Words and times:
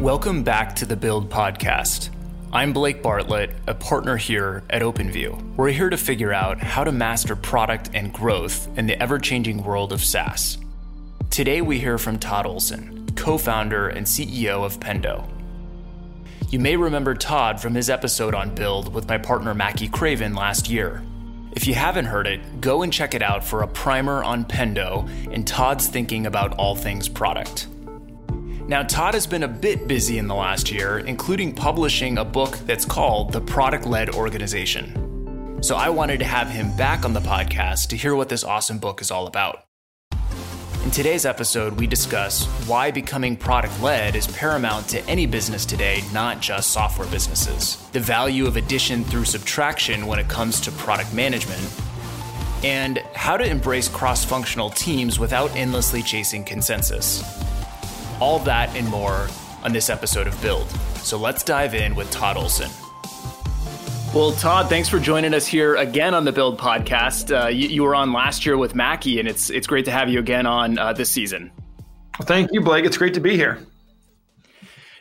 Welcome 0.00 0.44
back 0.44 0.76
to 0.76 0.84
the 0.84 0.94
Build 0.94 1.30
Podcast. 1.30 2.10
I'm 2.52 2.74
Blake 2.74 3.02
Bartlett, 3.02 3.56
a 3.66 3.72
partner 3.72 4.18
here 4.18 4.62
at 4.68 4.82
OpenView. 4.82 5.56
We're 5.56 5.70
here 5.70 5.88
to 5.88 5.96
figure 5.96 6.34
out 6.34 6.60
how 6.60 6.84
to 6.84 6.92
master 6.92 7.34
product 7.34 7.88
and 7.94 8.12
growth 8.12 8.68
in 8.76 8.86
the 8.86 9.02
ever 9.02 9.18
changing 9.18 9.64
world 9.64 9.94
of 9.94 10.04
SaaS. 10.04 10.58
Today, 11.30 11.62
we 11.62 11.78
hear 11.78 11.96
from 11.96 12.18
Todd 12.18 12.44
Olson, 12.44 13.08
co 13.16 13.38
founder 13.38 13.88
and 13.88 14.06
CEO 14.06 14.66
of 14.66 14.78
Pendo. 14.78 15.26
You 16.50 16.58
may 16.58 16.76
remember 16.76 17.14
Todd 17.14 17.58
from 17.58 17.74
his 17.74 17.88
episode 17.88 18.34
on 18.34 18.54
Build 18.54 18.92
with 18.92 19.08
my 19.08 19.16
partner 19.16 19.54
Mackey 19.54 19.88
Craven 19.88 20.34
last 20.34 20.68
year. 20.68 21.02
If 21.52 21.66
you 21.66 21.72
haven't 21.72 22.04
heard 22.04 22.26
it, 22.26 22.60
go 22.60 22.82
and 22.82 22.92
check 22.92 23.14
it 23.14 23.22
out 23.22 23.42
for 23.42 23.62
a 23.62 23.68
primer 23.68 24.22
on 24.22 24.44
Pendo 24.44 25.08
and 25.32 25.46
Todd's 25.46 25.86
thinking 25.86 26.26
about 26.26 26.52
all 26.58 26.76
things 26.76 27.08
product. 27.08 27.68
Now, 28.68 28.82
Todd 28.82 29.14
has 29.14 29.28
been 29.28 29.44
a 29.44 29.48
bit 29.48 29.86
busy 29.86 30.18
in 30.18 30.26
the 30.26 30.34
last 30.34 30.72
year, 30.72 30.98
including 30.98 31.54
publishing 31.54 32.18
a 32.18 32.24
book 32.24 32.58
that's 32.66 32.84
called 32.84 33.32
The 33.32 33.40
Product 33.40 33.86
Led 33.86 34.10
Organization. 34.10 35.62
So 35.62 35.76
I 35.76 35.88
wanted 35.88 36.18
to 36.18 36.24
have 36.24 36.50
him 36.50 36.76
back 36.76 37.04
on 37.04 37.12
the 37.12 37.20
podcast 37.20 37.90
to 37.90 37.96
hear 37.96 38.16
what 38.16 38.28
this 38.28 38.42
awesome 38.42 38.78
book 38.78 39.00
is 39.00 39.12
all 39.12 39.28
about. 39.28 39.62
In 40.82 40.90
today's 40.90 41.24
episode, 41.24 41.74
we 41.74 41.86
discuss 41.86 42.46
why 42.66 42.90
becoming 42.90 43.36
product 43.36 43.80
led 43.80 44.16
is 44.16 44.26
paramount 44.26 44.88
to 44.88 45.00
any 45.08 45.26
business 45.26 45.64
today, 45.64 46.02
not 46.12 46.40
just 46.40 46.72
software 46.72 47.08
businesses, 47.08 47.76
the 47.92 48.00
value 48.00 48.48
of 48.48 48.56
addition 48.56 49.04
through 49.04 49.26
subtraction 49.26 50.08
when 50.08 50.18
it 50.18 50.26
comes 50.26 50.60
to 50.62 50.72
product 50.72 51.14
management, 51.14 51.62
and 52.64 52.98
how 53.14 53.36
to 53.36 53.46
embrace 53.46 53.86
cross 53.86 54.24
functional 54.24 54.70
teams 54.70 55.20
without 55.20 55.54
endlessly 55.54 56.02
chasing 56.02 56.42
consensus. 56.42 57.45
All 58.20 58.38
that 58.40 58.74
and 58.76 58.88
more 58.88 59.28
on 59.62 59.72
this 59.72 59.90
episode 59.90 60.26
of 60.26 60.40
Build. 60.40 60.68
So 61.02 61.18
let's 61.18 61.42
dive 61.42 61.74
in 61.74 61.94
with 61.94 62.10
Todd 62.10 62.36
Olson. 62.36 62.70
Well, 64.14 64.32
Todd, 64.32 64.68
thanks 64.70 64.88
for 64.88 64.98
joining 64.98 65.34
us 65.34 65.46
here 65.46 65.76
again 65.76 66.14
on 66.14 66.24
the 66.24 66.32
Build 66.32 66.58
podcast. 66.58 67.30
Uh, 67.30 67.48
you, 67.48 67.68
you, 67.68 67.82
were 67.82 67.94
on 67.94 68.12
last 68.12 68.46
year 68.46 68.56
with 68.56 68.74
Mackey, 68.74 69.18
and 69.18 69.28
it's 69.28 69.50
it's 69.50 69.66
great 69.66 69.84
to 69.84 69.90
have 69.90 70.08
you 70.08 70.18
again 70.18 70.46
on 70.46 70.78
uh, 70.78 70.94
this 70.94 71.10
season. 71.10 71.52
Thank 72.22 72.50
you, 72.52 72.62
Blake. 72.62 72.86
It's 72.86 72.96
great 72.96 73.12
to 73.14 73.20
be 73.20 73.36
here. 73.36 73.58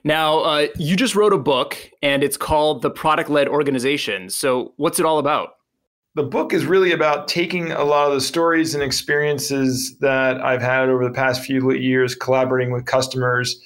Now, 0.04 0.40
uh, 0.40 0.68
you 0.78 0.96
just 0.98 1.16
wrote 1.16 1.32
a 1.32 1.38
book, 1.38 1.78
and 2.02 2.24
it's 2.24 2.38
called 2.38 2.82
The 2.82 2.92
Product 2.92 3.30
Led 3.30 3.48
Organization. 3.48 4.30
So, 4.30 4.74
what's 4.76 5.00
it 5.00 5.06
all 5.06 5.18
about? 5.18 5.54
The 6.16 6.24
book 6.24 6.54
is 6.54 6.66
really 6.66 6.94
about 6.94 7.28
taking 7.28 7.72
a 7.74 7.84
lot 7.84 8.08
of 8.08 8.14
the 8.14 8.22
stories 8.22 8.74
and 8.74 8.82
experiences 8.82 9.98
that 9.98 10.42
I've 10.42 10.62
had 10.62 10.88
over 10.88 11.04
the 11.04 11.14
past 11.14 11.44
few 11.44 11.72
years 11.74 12.16
collaborating 12.16 12.72
with 12.74 12.86
customers 12.86 13.60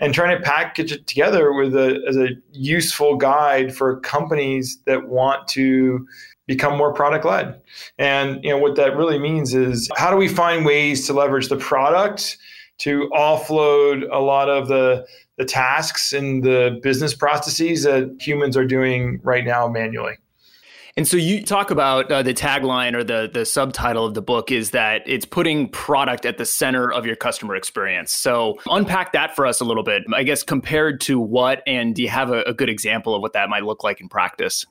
and 0.00 0.12
trying 0.12 0.36
to 0.36 0.42
package 0.42 0.90
it 0.90 1.06
together 1.06 1.52
with 1.52 1.76
a, 1.76 2.02
as 2.08 2.16
a 2.16 2.30
useful 2.50 3.16
guide 3.16 3.74
for 3.74 4.00
companies 4.00 4.78
that 4.86 5.08
want 5.08 5.46
to 5.48 6.04
become 6.48 6.76
more 6.76 6.92
product 6.92 7.24
led. 7.24 7.62
And 7.98 8.42
you 8.42 8.50
know 8.50 8.58
what 8.58 8.74
that 8.76 8.96
really 8.96 9.20
means 9.20 9.54
is 9.54 9.88
how 9.96 10.10
do 10.10 10.16
we 10.16 10.26
find 10.26 10.66
ways 10.66 11.06
to 11.06 11.12
leverage 11.12 11.48
the 11.48 11.56
product 11.56 12.36
to 12.78 13.08
offload 13.14 14.08
a 14.10 14.18
lot 14.18 14.48
of 14.48 14.66
the 14.66 15.06
the 15.38 15.44
tasks 15.44 16.12
and 16.12 16.42
the 16.42 16.78
business 16.82 17.14
processes 17.14 17.84
that 17.84 18.16
humans 18.20 18.56
are 18.56 18.66
doing 18.66 19.18
right 19.22 19.44
now 19.44 19.66
manually. 19.66 20.16
And 20.96 21.08
so 21.08 21.16
you 21.16 21.42
talk 21.42 21.70
about 21.70 22.10
uh, 22.12 22.22
the 22.22 22.34
tagline 22.34 22.94
or 22.94 23.02
the 23.02 23.30
the 23.32 23.46
subtitle 23.46 24.04
of 24.04 24.14
the 24.14 24.20
book 24.20 24.50
is 24.50 24.72
that 24.72 25.02
it's 25.06 25.24
putting 25.24 25.68
product 25.68 26.26
at 26.26 26.36
the 26.36 26.44
center 26.44 26.92
of 26.92 27.06
your 27.06 27.16
customer 27.16 27.56
experience. 27.56 28.12
So 28.12 28.58
unpack 28.70 29.12
that 29.12 29.34
for 29.34 29.46
us 29.46 29.60
a 29.60 29.64
little 29.64 29.82
bit. 29.82 30.02
I 30.12 30.22
guess 30.22 30.42
compared 30.42 31.00
to 31.02 31.18
what, 31.18 31.62
and 31.66 31.94
do 31.94 32.02
you 32.02 32.10
have 32.10 32.30
a, 32.30 32.42
a 32.42 32.52
good 32.52 32.68
example 32.68 33.14
of 33.14 33.22
what 33.22 33.32
that 33.32 33.48
might 33.48 33.64
look 33.64 33.82
like 33.82 34.00
in 34.00 34.08
practice? 34.08 34.66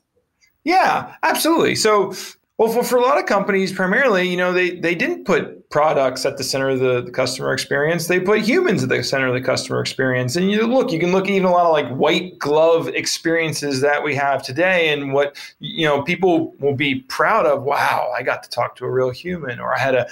Yeah, 0.64 1.14
absolutely. 1.24 1.74
So 1.74 2.12
well, 2.58 2.70
for, 2.70 2.84
for 2.84 2.96
a 2.96 3.02
lot 3.02 3.18
of 3.18 3.26
companies, 3.26 3.72
primarily, 3.72 4.28
you 4.28 4.36
know, 4.36 4.52
they, 4.52 4.78
they 4.78 4.94
didn't 4.94 5.24
put 5.24 5.61
products 5.72 6.26
at 6.26 6.36
the 6.36 6.44
center 6.44 6.68
of 6.68 6.78
the, 6.78 7.00
the, 7.00 7.10
customer 7.10 7.52
experience. 7.52 8.06
They 8.06 8.20
put 8.20 8.42
humans 8.42 8.82
at 8.82 8.90
the 8.90 9.02
center 9.02 9.26
of 9.26 9.34
the 9.34 9.40
customer 9.40 9.80
experience. 9.80 10.36
And 10.36 10.50
you 10.50 10.66
look, 10.66 10.92
you 10.92 11.00
can 11.00 11.10
look 11.10 11.24
at 11.24 11.30
even 11.30 11.48
a 11.48 11.50
lot 11.50 11.64
of 11.64 11.72
like 11.72 11.88
white 11.96 12.38
glove 12.38 12.88
experiences 12.88 13.80
that 13.80 14.04
we 14.04 14.14
have 14.14 14.42
today, 14.42 14.90
and 14.90 15.12
what 15.12 15.36
you 15.58 15.86
know 15.86 16.02
people 16.02 16.54
will 16.60 16.74
be 16.74 17.00
proud 17.08 17.46
of. 17.46 17.62
Wow, 17.62 18.12
I 18.16 18.22
got 18.22 18.42
to 18.44 18.50
talk 18.50 18.76
to 18.76 18.84
a 18.84 18.90
real 18.90 19.10
human, 19.10 19.58
or 19.58 19.74
I 19.74 19.78
had 19.78 19.94
a 19.94 20.06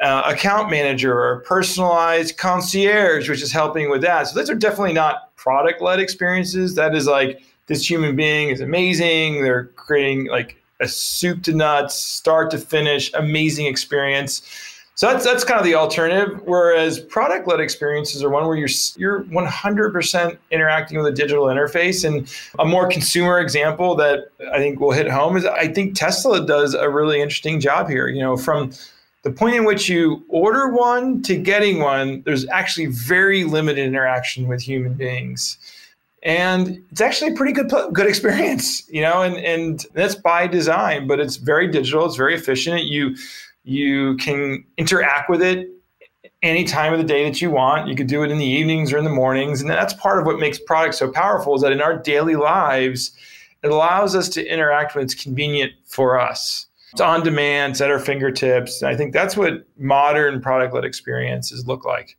uh, 0.00 0.22
account 0.26 0.70
manager 0.70 1.18
or 1.18 1.40
personalized 1.40 2.36
concierge, 2.36 3.30
which 3.30 3.42
is 3.42 3.52
helping 3.52 3.88
with 3.88 4.02
that. 4.02 4.26
So 4.26 4.34
those 4.34 4.50
are 4.50 4.54
definitely 4.54 4.92
not 4.92 5.34
product 5.36 5.80
led 5.80 6.00
experiences. 6.00 6.74
That 6.74 6.94
is 6.94 7.06
like 7.06 7.42
this 7.68 7.88
human 7.88 8.16
being 8.16 8.50
is 8.50 8.60
amazing. 8.60 9.42
They're 9.42 9.66
creating 9.76 10.26
like 10.26 10.60
a 10.80 10.88
soup 10.88 11.44
to 11.44 11.54
nuts, 11.54 11.94
start 11.94 12.50
to 12.50 12.58
finish, 12.58 13.10
amazing 13.14 13.66
experience. 13.66 14.42
So 14.96 15.08
that's 15.08 15.26
that's 15.26 15.44
kind 15.44 15.60
of 15.60 15.66
the 15.66 15.74
alternative. 15.74 16.40
Whereas 16.46 16.98
product 16.98 17.46
led 17.46 17.60
experiences 17.60 18.24
are 18.24 18.30
one 18.30 18.46
where 18.46 18.56
you're 18.56 18.68
you're 18.96 19.24
100% 19.24 20.38
interacting 20.50 20.96
with 20.96 21.06
a 21.06 21.12
digital 21.12 21.44
interface. 21.44 22.02
And 22.02 22.34
a 22.58 22.64
more 22.64 22.88
consumer 22.88 23.38
example 23.38 23.94
that 23.96 24.30
I 24.52 24.56
think 24.56 24.80
will 24.80 24.92
hit 24.92 25.08
home 25.08 25.36
is 25.36 25.44
I 25.44 25.68
think 25.68 25.96
Tesla 25.96 26.46
does 26.46 26.72
a 26.72 26.88
really 26.88 27.20
interesting 27.20 27.60
job 27.60 27.90
here. 27.90 28.08
You 28.08 28.22
know, 28.22 28.38
from 28.38 28.72
the 29.22 29.30
point 29.30 29.56
in 29.56 29.64
which 29.66 29.86
you 29.86 30.24
order 30.28 30.72
one 30.72 31.20
to 31.24 31.36
getting 31.36 31.80
one, 31.80 32.22
there's 32.24 32.48
actually 32.48 32.86
very 32.86 33.44
limited 33.44 33.86
interaction 33.86 34.48
with 34.48 34.62
human 34.62 34.94
beings 34.94 35.58
and 36.22 36.82
it's 36.90 37.00
actually 37.00 37.32
a 37.32 37.36
pretty 37.36 37.52
good 37.52 37.70
good 37.92 38.06
experience 38.06 38.86
you 38.88 39.00
know 39.00 39.22
and 39.22 39.36
and 39.36 39.86
that's 39.94 40.14
by 40.14 40.46
design 40.46 41.06
but 41.06 41.20
it's 41.20 41.36
very 41.36 41.68
digital 41.68 42.04
it's 42.04 42.16
very 42.16 42.34
efficient 42.34 42.84
you 42.84 43.14
you 43.66 44.16
can 44.18 44.64
interact 44.78 45.28
with 45.28 45.42
it 45.42 45.68
any 46.42 46.62
time 46.62 46.92
of 46.92 47.00
the 47.00 47.04
day 47.04 47.24
that 47.24 47.42
you 47.42 47.50
want. 47.50 47.88
You 47.88 47.96
could 47.96 48.06
do 48.06 48.22
it 48.22 48.30
in 48.30 48.38
the 48.38 48.46
evenings 48.46 48.92
or 48.92 48.98
in 48.98 49.04
the 49.04 49.10
mornings. 49.10 49.60
And 49.60 49.68
that's 49.68 49.92
part 49.94 50.20
of 50.20 50.24
what 50.24 50.38
makes 50.38 50.58
products 50.58 50.98
so 50.98 51.10
powerful 51.10 51.56
is 51.56 51.62
that 51.62 51.72
in 51.72 51.80
our 51.80 51.98
daily 51.98 52.36
lives 52.36 53.12
it 53.64 53.70
allows 53.72 54.14
us 54.14 54.28
to 54.28 54.46
interact 54.46 54.94
when 54.94 55.02
it's 55.02 55.14
convenient 55.14 55.72
for 55.84 56.20
us. 56.20 56.66
It's 56.92 57.00
on 57.00 57.24
demand 57.24 57.72
it's 57.72 57.80
at 57.80 57.90
our 57.90 57.98
fingertips. 57.98 58.80
And 58.80 58.88
i 58.88 58.96
think 58.96 59.12
that's 59.12 59.36
what 59.36 59.66
modern 59.76 60.40
product 60.40 60.72
led 60.72 60.84
experiences 60.84 61.66
look 61.66 61.84
like 61.84 62.16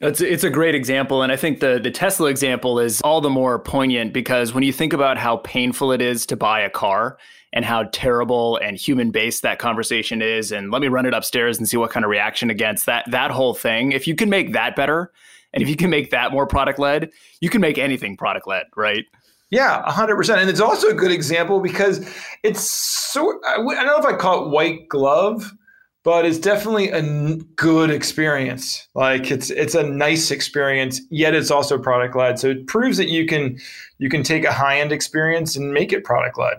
it's 0.00 0.20
it's 0.20 0.44
a 0.44 0.50
great 0.50 0.74
example, 0.74 1.22
and 1.22 1.30
I 1.30 1.36
think 1.36 1.60
the 1.60 1.78
the 1.82 1.90
Tesla 1.90 2.30
example 2.30 2.78
is 2.78 3.00
all 3.02 3.20
the 3.20 3.30
more 3.30 3.58
poignant 3.58 4.12
because 4.12 4.54
when 4.54 4.64
you 4.64 4.72
think 4.72 4.92
about 4.92 5.18
how 5.18 5.38
painful 5.38 5.92
it 5.92 6.00
is 6.00 6.24
to 6.26 6.36
buy 6.36 6.60
a 6.60 6.70
car 6.70 7.18
and 7.52 7.64
how 7.64 7.84
terrible 7.92 8.56
and 8.58 8.76
human 8.76 9.10
based 9.10 9.42
that 9.42 9.58
conversation 9.58 10.22
is, 10.22 10.52
and 10.52 10.70
let 10.70 10.80
me 10.80 10.88
run 10.88 11.06
it 11.06 11.14
upstairs 11.14 11.58
and 11.58 11.68
see 11.68 11.76
what 11.76 11.90
kind 11.90 12.04
of 12.04 12.10
reaction 12.10 12.48
against 12.48 12.86
that 12.86 13.04
that 13.10 13.30
whole 13.30 13.54
thing. 13.54 13.92
If 13.92 14.06
you 14.06 14.14
can 14.14 14.30
make 14.30 14.52
that 14.52 14.74
better, 14.74 15.12
and 15.52 15.62
if 15.62 15.68
you 15.68 15.76
can 15.76 15.90
make 15.90 16.10
that 16.10 16.32
more 16.32 16.46
product 16.46 16.78
led, 16.78 17.10
you 17.40 17.50
can 17.50 17.60
make 17.60 17.76
anything 17.76 18.16
product 18.16 18.46
led, 18.46 18.66
right? 18.76 19.04
Yeah, 19.50 19.82
100%. 19.88 20.38
And 20.38 20.48
it's 20.48 20.60
also 20.60 20.88
a 20.88 20.94
good 20.94 21.10
example 21.10 21.60
because 21.60 22.08
it's 22.44 22.60
so, 22.60 23.40
I 23.46 23.56
don't 23.56 23.86
know 23.86 23.98
if 23.98 24.04
I 24.04 24.16
call 24.16 24.46
it 24.46 24.50
white 24.50 24.88
glove, 24.88 25.52
but 26.02 26.24
it's 26.24 26.38
definitely 26.38 26.90
a 26.90 27.02
good 27.56 27.90
experience. 27.90 28.88
Like 28.94 29.30
it's 29.30 29.50
it's 29.50 29.74
a 29.74 29.82
nice 29.82 30.30
experience, 30.30 31.00
yet 31.10 31.34
it's 31.34 31.50
also 31.50 31.78
product 31.78 32.16
led. 32.16 32.38
So 32.38 32.50
it 32.50 32.66
proves 32.66 32.96
that 32.96 33.08
you 33.08 33.26
can 33.26 33.58
you 33.98 34.08
can 34.08 34.22
take 34.22 34.44
a 34.44 34.52
high 34.52 34.80
end 34.80 34.92
experience 34.92 35.56
and 35.56 35.72
make 35.72 35.92
it 35.92 36.04
product 36.04 36.38
led. 36.38 36.58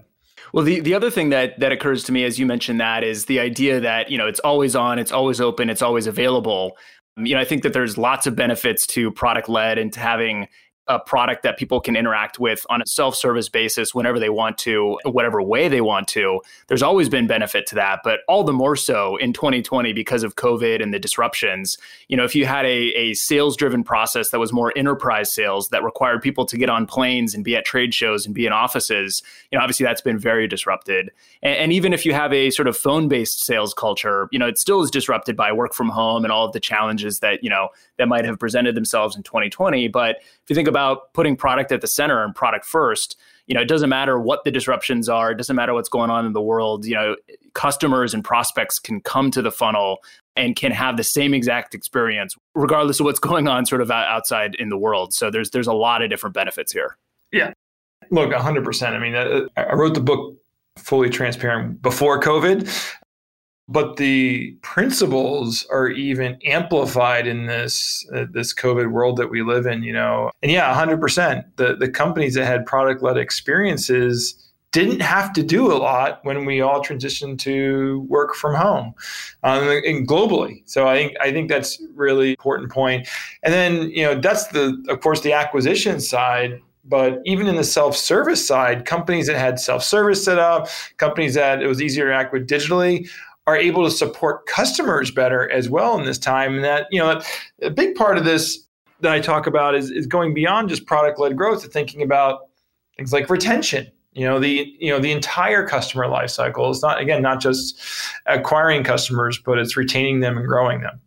Well, 0.53 0.65
the, 0.65 0.81
the 0.81 0.93
other 0.93 1.09
thing 1.09 1.29
that 1.29 1.59
that 1.59 1.71
occurs 1.71 2.03
to 2.05 2.11
me 2.11 2.23
as 2.23 2.37
you 2.37 2.45
mentioned 2.45 2.79
that 2.81 3.03
is 3.03 3.25
the 3.25 3.39
idea 3.39 3.79
that 3.79 4.11
you 4.11 4.17
know 4.17 4.27
it's 4.27 4.39
always 4.41 4.75
on, 4.75 4.99
it's 4.99 5.11
always 5.11 5.41
open, 5.41 5.69
it's 5.69 5.81
always 5.81 6.07
available. 6.07 6.77
You 7.17 7.35
know, 7.35 7.41
I 7.41 7.45
think 7.45 7.63
that 7.63 7.73
there's 7.73 7.97
lots 7.97 8.25
of 8.27 8.35
benefits 8.35 8.87
to 8.87 9.11
product 9.11 9.49
led 9.49 9.77
and 9.77 9.91
to 9.93 9.99
having 9.99 10.47
a 10.87 10.99
product 10.99 11.43
that 11.43 11.57
people 11.57 11.79
can 11.79 11.95
interact 11.95 12.39
with 12.39 12.65
on 12.69 12.81
a 12.81 12.85
self-service 12.87 13.49
basis 13.49 13.93
whenever 13.93 14.19
they 14.19 14.29
want 14.29 14.57
to, 14.57 14.97
whatever 15.05 15.41
way 15.41 15.67
they 15.67 15.81
want 15.81 16.07
to. 16.09 16.41
There's 16.67 16.83
always 16.83 17.07
been 17.07 17.27
benefit 17.27 17.67
to 17.67 17.75
that, 17.75 17.99
but 18.03 18.21
all 18.27 18.43
the 18.43 18.53
more 18.53 18.75
so 18.75 19.15
in 19.17 19.31
2020 19.31 19.93
because 19.93 20.23
of 20.23 20.35
COVID 20.35 20.81
and 20.81 20.93
the 20.93 20.99
disruptions. 20.99 21.77
You 22.07 22.17
know, 22.17 22.23
if 22.23 22.35
you 22.35 22.45
had 22.45 22.65
a, 22.65 22.89
a 22.97 23.13
sales-driven 23.13 23.83
process 23.83 24.31
that 24.31 24.39
was 24.39 24.51
more 24.51 24.73
enterprise 24.75 25.31
sales 25.31 25.69
that 25.69 25.83
required 25.83 26.21
people 26.21 26.45
to 26.47 26.57
get 26.57 26.69
on 26.69 26.87
planes 26.87 27.35
and 27.35 27.43
be 27.43 27.55
at 27.55 27.63
trade 27.63 27.93
shows 27.93 28.25
and 28.25 28.33
be 28.33 28.45
in 28.45 28.51
offices, 28.51 29.21
you 29.51 29.57
know, 29.57 29.63
obviously 29.63 29.85
that's 29.85 30.01
been 30.01 30.17
very 30.17 30.47
disrupted. 30.47 31.11
And, 31.43 31.55
and 31.55 31.73
even 31.73 31.93
if 31.93 32.05
you 32.05 32.13
have 32.13 32.33
a 32.33 32.49
sort 32.49 32.67
of 32.67 32.75
phone-based 32.75 33.43
sales 33.43 33.73
culture, 33.73 34.27
you 34.31 34.39
know, 34.39 34.47
it 34.47 34.57
still 34.57 34.81
is 34.81 34.89
disrupted 34.89 35.37
by 35.37 35.51
work 35.51 35.73
from 35.73 35.89
home 35.89 36.23
and 36.23 36.31
all 36.31 36.45
of 36.45 36.53
the 36.53 36.59
challenges 36.59 37.19
that 37.19 37.43
you 37.43 37.49
know 37.49 37.69
that 37.97 38.07
might 38.07 38.25
have 38.25 38.39
presented 38.39 38.75
themselves 38.75 39.15
in 39.15 39.23
2020. 39.23 39.87
But 39.87 40.17
if 40.17 40.49
you 40.49 40.55
think 40.55 40.67
about 40.71 41.13
putting 41.13 41.35
product 41.35 41.71
at 41.71 41.81
the 41.81 41.87
center 41.87 42.23
and 42.23 42.33
product 42.33 42.65
first, 42.65 43.15
you 43.45 43.53
know, 43.53 43.61
it 43.61 43.67
doesn't 43.67 43.89
matter 43.89 44.19
what 44.19 44.43
the 44.43 44.51
disruptions 44.51 45.09
are, 45.09 45.31
it 45.31 45.37
doesn't 45.37 45.55
matter 45.55 45.73
what's 45.73 45.89
going 45.89 46.09
on 46.09 46.25
in 46.25 46.33
the 46.33 46.41
world, 46.41 46.85
you 46.85 46.95
know, 46.95 47.15
customers 47.53 48.13
and 48.13 48.23
prospects 48.23 48.79
can 48.79 49.01
come 49.01 49.29
to 49.29 49.41
the 49.41 49.51
funnel 49.51 49.99
and 50.35 50.55
can 50.55 50.71
have 50.71 50.97
the 50.97 51.03
same 51.03 51.33
exact 51.33 51.75
experience 51.75 52.35
regardless 52.55 52.99
of 52.99 53.05
what's 53.05 53.19
going 53.29 53.47
on 53.47 53.65
sort 53.65 53.81
of 53.81 53.91
outside 53.91 54.55
in 54.55 54.69
the 54.69 54.77
world. 54.77 55.13
So 55.13 55.29
there's 55.29 55.51
there's 55.51 55.67
a 55.67 55.73
lot 55.73 56.01
of 56.01 56.09
different 56.09 56.33
benefits 56.33 56.71
here. 56.71 56.97
Yeah. 57.31 57.53
Look, 58.09 58.31
100%. 58.31 58.87
I 58.87 58.99
mean, 58.99 59.15
uh, 59.15 59.47
I 59.55 59.73
wrote 59.73 59.93
the 59.93 60.01
book 60.01 60.35
fully 60.77 61.09
transparent 61.09 61.81
before 61.81 62.19
COVID 62.19 62.67
but 63.71 63.95
the 63.95 64.51
principles 64.61 65.65
are 65.71 65.87
even 65.87 66.37
amplified 66.45 67.25
in 67.25 67.45
this 67.45 68.05
uh, 68.13 68.25
this 68.29 68.53
COVID 68.53 68.91
world 68.91 69.17
that 69.17 69.29
we 69.29 69.41
live 69.41 69.65
in. 69.65 69.81
You 69.81 69.93
know, 69.93 70.31
and 70.43 70.51
yeah, 70.51 70.73
hundred 70.73 70.99
percent. 70.99 71.45
The 71.55 71.75
the 71.75 71.89
companies 71.89 72.33
that 72.35 72.45
had 72.45 72.65
product 72.65 73.01
led 73.01 73.17
experiences 73.17 74.35
didn't 74.71 75.01
have 75.01 75.33
to 75.33 75.43
do 75.43 75.71
a 75.71 75.75
lot 75.75 76.19
when 76.23 76.45
we 76.45 76.61
all 76.61 76.81
transitioned 76.81 77.37
to 77.39 78.05
work 78.07 78.33
from 78.35 78.55
home 78.55 78.93
um, 79.43 79.67
and 79.67 80.07
globally. 80.07 80.61
So 80.65 80.87
I 80.87 80.95
think 80.95 81.13
I 81.21 81.31
think 81.31 81.49
that's 81.49 81.81
really 81.95 82.31
important 82.31 82.71
point. 82.71 83.07
And 83.43 83.53
then 83.53 83.89
you 83.91 84.03
know 84.03 84.19
that's 84.19 84.47
the 84.47 84.83
of 84.89 84.99
course 84.99 85.21
the 85.21 85.33
acquisition 85.33 85.99
side. 86.01 86.61
But 86.83 87.19
even 87.25 87.45
in 87.45 87.57
the 87.57 87.63
self-service 87.63 88.45
side, 88.45 88.85
companies 88.85 89.27
that 89.27 89.37
had 89.37 89.59
self-service 89.59 90.25
set 90.25 90.39
up, 90.39 90.67
companies 90.97 91.35
that 91.35 91.61
it 91.61 91.67
was 91.67 91.79
easier 91.79 92.07
to 92.07 92.15
act 92.15 92.33
with 92.33 92.47
digitally, 92.49 93.07
are 93.47 93.57
able 93.57 93.83
to 93.83 93.91
support 93.91 94.45
customers 94.45 95.11
better 95.11 95.49
as 95.49 95.69
well 95.69 95.97
in 95.97 96.05
this 96.05 96.19
time. 96.19 96.55
And 96.55 96.63
that, 96.63 96.87
you 96.91 96.99
know, 96.99 97.21
a 97.61 97.69
big 97.69 97.95
part 97.95 98.17
of 98.17 98.25
this 98.25 98.67
that 98.99 99.11
I 99.11 99.19
talk 99.19 99.47
about 99.47 99.75
is, 99.75 99.89
is 99.89 100.05
going 100.05 100.33
beyond 100.33 100.69
just 100.69 100.85
product 100.85 101.19
led 101.19 101.35
growth 101.35 101.63
to 101.63 101.67
thinking 101.67 102.01
about 102.01 102.41
things 102.97 103.11
like 103.11 103.29
retention. 103.29 103.91
You 104.13 104.25
know, 104.25 104.39
the 104.39 104.75
you 104.77 104.91
know, 104.91 104.99
the 104.99 105.11
entire 105.11 105.65
customer 105.65 106.07
life 106.07 106.29
cycle. 106.31 106.69
It's 106.69 106.81
not 106.81 106.99
again 106.99 107.21
not 107.21 107.39
just 107.39 107.81
acquiring 108.25 108.83
customers, 108.83 109.39
but 109.39 109.57
it's 109.57 109.77
retaining 109.77 110.19
them 110.19 110.37
and 110.37 110.45
growing 110.45 110.81
them. 110.81 110.99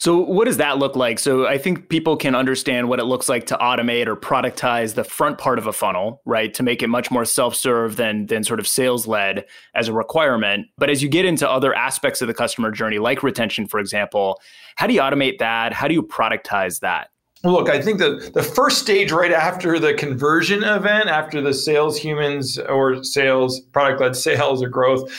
So, 0.00 0.16
what 0.16 0.46
does 0.46 0.56
that 0.56 0.78
look 0.78 0.96
like? 0.96 1.18
So, 1.18 1.46
I 1.46 1.58
think 1.58 1.90
people 1.90 2.16
can 2.16 2.34
understand 2.34 2.88
what 2.88 3.00
it 3.00 3.04
looks 3.04 3.28
like 3.28 3.44
to 3.48 3.56
automate 3.58 4.06
or 4.06 4.16
productize 4.16 4.94
the 4.94 5.04
front 5.04 5.36
part 5.36 5.58
of 5.58 5.66
a 5.66 5.74
funnel, 5.74 6.22
right? 6.24 6.54
To 6.54 6.62
make 6.62 6.82
it 6.82 6.86
much 6.86 7.10
more 7.10 7.26
self-serve 7.26 7.96
than 7.96 8.24
than 8.24 8.42
sort 8.42 8.60
of 8.60 8.66
sales-led 8.66 9.44
as 9.74 9.88
a 9.88 9.92
requirement. 9.92 10.68
But 10.78 10.88
as 10.88 11.02
you 11.02 11.10
get 11.10 11.26
into 11.26 11.48
other 11.48 11.74
aspects 11.74 12.22
of 12.22 12.28
the 12.28 12.34
customer 12.34 12.70
journey, 12.70 12.98
like 12.98 13.22
retention, 13.22 13.66
for 13.66 13.78
example, 13.78 14.40
how 14.76 14.86
do 14.86 14.94
you 14.94 15.00
automate 15.02 15.38
that? 15.38 15.74
How 15.74 15.86
do 15.86 15.92
you 15.92 16.02
productize 16.02 16.80
that? 16.80 17.10
Look, 17.44 17.68
I 17.68 17.80
think 17.82 17.98
the, 17.98 18.30
the 18.32 18.42
first 18.42 18.78
stage 18.78 19.12
right 19.12 19.32
after 19.32 19.78
the 19.78 19.92
conversion 19.92 20.64
event, 20.64 21.08
after 21.08 21.42
the 21.42 21.52
sales 21.52 21.98
humans 21.98 22.58
or 22.58 23.04
sales, 23.04 23.60
product 23.60 24.00
led 24.00 24.16
sales 24.16 24.62
or 24.62 24.68
growth 24.70 25.10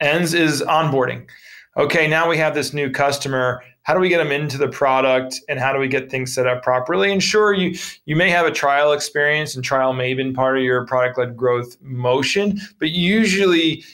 ends, 0.00 0.34
is 0.34 0.60
onboarding. 0.62 1.28
Okay, 1.76 2.08
now 2.08 2.28
we 2.28 2.36
have 2.38 2.54
this 2.54 2.72
new 2.72 2.90
customer 2.90 3.62
how 3.84 3.92
do 3.92 4.00
we 4.00 4.08
get 4.08 4.18
them 4.18 4.32
into 4.32 4.58
the 4.58 4.68
product 4.68 5.40
and 5.48 5.60
how 5.60 5.72
do 5.72 5.78
we 5.78 5.88
get 5.88 6.10
things 6.10 6.34
set 6.34 6.46
up 6.46 6.62
properly? 6.62 7.12
And 7.12 7.22
sure 7.22 7.52
you 7.52 7.78
you 8.06 8.16
may 8.16 8.30
have 8.30 8.46
a 8.46 8.50
trial 8.50 8.92
experience 8.92 9.54
and 9.54 9.64
trial 9.64 9.92
may 9.92 10.08
have 10.08 10.16
been 10.16 10.34
part 10.34 10.58
of 10.58 10.64
your 10.64 10.84
product 10.86 11.18
led 11.18 11.36
growth 11.36 11.76
motion 11.80 12.60
but 12.78 12.90
usually 12.90 13.84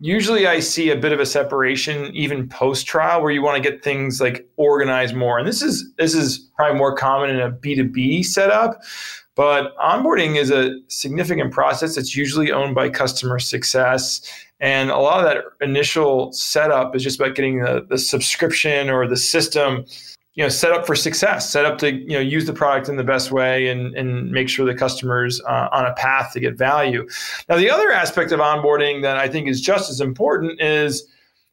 usually 0.00 0.46
i 0.46 0.60
see 0.60 0.90
a 0.90 0.96
bit 0.96 1.12
of 1.12 1.20
a 1.20 1.26
separation 1.26 2.14
even 2.14 2.48
post 2.48 2.86
trial 2.86 3.20
where 3.20 3.32
you 3.32 3.42
want 3.42 3.62
to 3.62 3.70
get 3.70 3.82
things 3.82 4.20
like 4.20 4.48
organized 4.56 5.14
more. 5.14 5.38
And 5.38 5.46
this 5.46 5.62
is 5.62 5.92
this 5.96 6.14
is 6.14 6.38
probably 6.56 6.78
more 6.78 6.94
common 6.94 7.30
in 7.30 7.40
a 7.40 7.50
b2b 7.50 8.24
setup 8.24 8.82
but 9.34 9.76
onboarding 9.76 10.36
is 10.36 10.50
a 10.50 10.76
significant 10.88 11.52
process 11.52 11.94
that's 11.94 12.16
usually 12.16 12.50
owned 12.50 12.74
by 12.74 12.88
customer 12.88 13.38
success 13.38 14.20
and 14.60 14.90
a 14.90 14.98
lot 14.98 15.18
of 15.18 15.24
that 15.24 15.44
initial 15.64 16.32
setup 16.32 16.96
is 16.96 17.02
just 17.02 17.20
about 17.20 17.34
getting 17.34 17.60
the, 17.60 17.86
the 17.88 17.98
subscription 17.98 18.90
or 18.90 19.06
the 19.06 19.16
system, 19.16 19.84
you 20.34 20.42
know, 20.42 20.48
set 20.48 20.72
up 20.72 20.86
for 20.86 20.96
success, 20.96 21.50
set 21.50 21.64
up 21.64 21.78
to, 21.78 21.92
you 21.92 22.14
know, 22.14 22.20
use 22.20 22.46
the 22.46 22.52
product 22.52 22.88
in 22.88 22.96
the 22.96 23.04
best 23.04 23.30
way 23.30 23.68
and, 23.68 23.94
and 23.94 24.30
make 24.30 24.48
sure 24.48 24.66
the 24.66 24.74
customer's 24.74 25.40
uh, 25.42 25.68
on 25.72 25.86
a 25.86 25.94
path 25.94 26.32
to 26.32 26.40
get 26.40 26.58
value. 26.58 27.06
Now, 27.48 27.56
the 27.56 27.70
other 27.70 27.92
aspect 27.92 28.32
of 28.32 28.40
onboarding 28.40 29.02
that 29.02 29.16
I 29.16 29.28
think 29.28 29.46
is 29.48 29.60
just 29.60 29.90
as 29.90 30.00
important 30.00 30.60
is, 30.60 31.06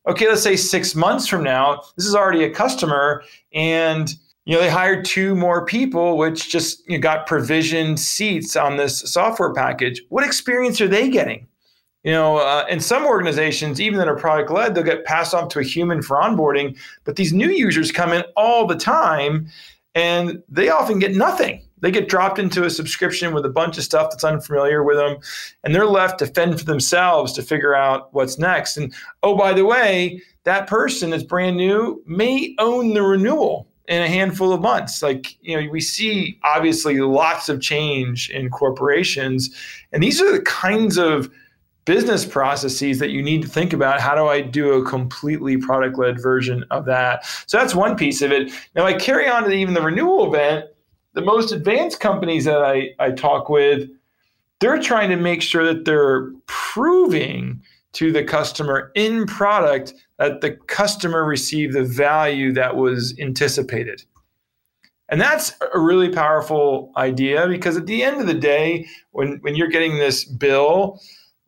okay, 0.08 0.28
let's 0.28 0.42
say 0.42 0.56
six 0.56 0.96
months 0.96 1.28
from 1.28 1.44
now, 1.44 1.82
this 1.96 2.06
is 2.06 2.16
already 2.16 2.44
a 2.44 2.50
customer 2.50 3.24
and 3.54 4.16
you 4.46 4.56
know 4.56 4.62
they 4.62 4.70
hired 4.70 5.04
two 5.06 5.36
more 5.36 5.66
people 5.66 6.18
which 6.18 6.50
just 6.50 6.88
you 6.88 6.98
know, 6.98 7.02
got 7.02 7.26
provisioned 7.26 8.00
seats 8.00 8.56
on 8.56 8.78
this 8.78 9.00
software 9.00 9.52
package 9.52 10.04
what 10.10 10.24
experience 10.24 10.80
are 10.80 10.88
they 10.88 11.10
getting 11.10 11.48
you 12.06 12.12
know, 12.12 12.38
uh, 12.38 12.66
in 12.70 12.80
some 12.80 13.08
organizations, 13.08 13.82
even 13.82 13.98
that 13.98 14.08
are 14.08 14.16
product 14.16 14.52
led, 14.52 14.76
they'll 14.76 14.84
get 14.84 15.06
passed 15.06 15.34
off 15.34 15.50
to 15.50 15.60
a 15.60 15.64
human 15.64 16.04
for 16.04 16.18
onboarding. 16.18 16.78
But 17.04 17.16
these 17.16 17.34
new 17.34 17.50
users 17.50 17.92
come 17.92 18.14
in 18.14 18.24
all 18.38 18.68
the 18.68 18.76
time 18.76 19.48
and 19.96 20.44
they 20.48 20.70
often 20.70 21.00
get 21.00 21.16
nothing. 21.16 21.64
They 21.80 21.90
get 21.90 22.08
dropped 22.08 22.38
into 22.38 22.64
a 22.64 22.70
subscription 22.70 23.34
with 23.34 23.44
a 23.44 23.50
bunch 23.50 23.80
of 23.80 23.84
stuff 23.84 24.12
that's 24.12 24.24
unfamiliar 24.24 24.84
with 24.84 24.98
them, 24.98 25.18
and 25.64 25.74
they're 25.74 25.88
left 25.88 26.20
to 26.20 26.28
fend 26.28 26.60
for 26.60 26.66
themselves 26.66 27.34
to 27.34 27.42
figure 27.42 27.74
out 27.76 28.14
what's 28.14 28.38
next. 28.38 28.78
And 28.78 28.94
oh, 29.24 29.36
by 29.36 29.54
the 29.54 29.66
way, 29.66 30.22
that 30.44 30.68
person 30.68 31.10
that's 31.10 31.24
brand 31.24 31.58
new 31.58 32.04
may 32.06 32.56
own 32.60 32.94
the 32.94 33.02
renewal 33.02 33.68
in 33.88 34.02
a 34.02 34.08
handful 34.08 34.54
of 34.54 34.62
months. 34.62 35.02
Like, 35.02 35.38
you 35.42 35.60
know, 35.60 35.70
we 35.70 35.82
see 35.82 36.40
obviously 36.44 37.00
lots 37.00 37.50
of 37.50 37.62
change 37.62 38.30
in 38.30 38.50
corporations, 38.50 39.50
and 39.92 40.04
these 40.04 40.22
are 40.22 40.32
the 40.32 40.44
kinds 40.44 40.98
of 40.98 41.30
business 41.86 42.26
processes 42.26 43.00
that 43.00 43.12
you 43.12 43.22
need 43.22 43.42
to 43.44 43.48
think 43.48 43.72
about 43.72 44.02
how 44.02 44.16
do 44.16 44.28
I 44.28 44.42
do 44.42 44.74
a 44.74 44.86
completely 44.86 45.58
product 45.58 45.98
led 45.98 46.22
version 46.22 46.66
of 46.72 46.86
that? 46.86 47.26
So 47.46 47.58
that's 47.58 47.76
one 47.76 47.96
piece 47.96 48.22
of 48.22 48.32
it. 48.32 48.52
Now 48.76 48.86
I 48.86 48.94
carry 48.94 49.30
on 49.30 49.44
to 49.44 49.50
the, 49.50 49.56
even 49.56 49.74
the 49.74 49.82
renewal 49.82 50.34
event. 50.34 50.66
The 51.14 51.22
most 51.22 51.52
advanced 51.52 52.00
companies 52.00 52.44
that 52.46 52.62
I, 52.62 52.90
I 53.00 53.12
talk 53.12 53.48
with, 53.48 53.90
they're 54.60 54.82
trying 54.82 55.10
to 55.12 55.16
make 55.16 55.42
sure 55.42 55.64
that 55.64 55.86
they're 55.86 56.32
proving 56.48 57.62
to 57.94 58.12
the 58.12 58.24
customer 58.24 58.92
in 58.96 59.26
product 59.26 59.94
that 60.18 60.42
the 60.42 60.52
customer 60.52 61.24
received 61.24 61.74
the 61.74 61.84
value 61.84 62.52
that 62.54 62.76
was 62.76 63.18
anticipated. 63.20 64.04
And 65.08 65.22
that's 65.22 65.54
a 65.74 65.80
really 65.80 66.10
powerful 66.10 66.92
idea 66.98 67.48
because 67.48 67.78
at 67.78 67.86
the 67.86 68.04
end 68.04 68.20
of 68.20 68.28
the 68.28 68.34
day, 68.34 68.88
when, 69.12 69.38
when 69.42 69.56
you're 69.56 69.70
getting 69.70 69.98
this 69.98 70.26
bill, 70.26 71.00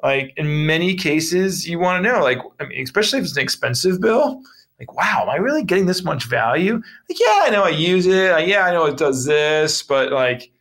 like 0.03 0.33
in 0.37 0.65
many 0.65 0.95
cases 0.95 1.67
you 1.67 1.79
want 1.79 2.03
to 2.03 2.09
know 2.09 2.21
like 2.21 2.39
I 2.59 2.65
mean, 2.65 2.83
especially 2.83 3.19
if 3.19 3.25
it's 3.25 3.35
an 3.35 3.43
expensive 3.43 3.99
bill 3.99 4.41
like 4.79 4.93
wow 4.93 5.21
am 5.23 5.29
i 5.29 5.35
really 5.35 5.63
getting 5.63 5.85
this 5.85 6.03
much 6.03 6.25
value? 6.25 6.75
Like 7.09 7.19
yeah 7.19 7.41
i 7.43 7.49
know 7.49 7.63
i 7.63 7.69
use 7.69 8.05
it. 8.05 8.31
Uh, 8.31 8.37
yeah 8.37 8.65
i 8.65 8.71
know 8.71 8.85
it 8.85 8.97
does 8.97 9.25
this 9.25 9.83
but 9.83 10.11
like 10.11 10.51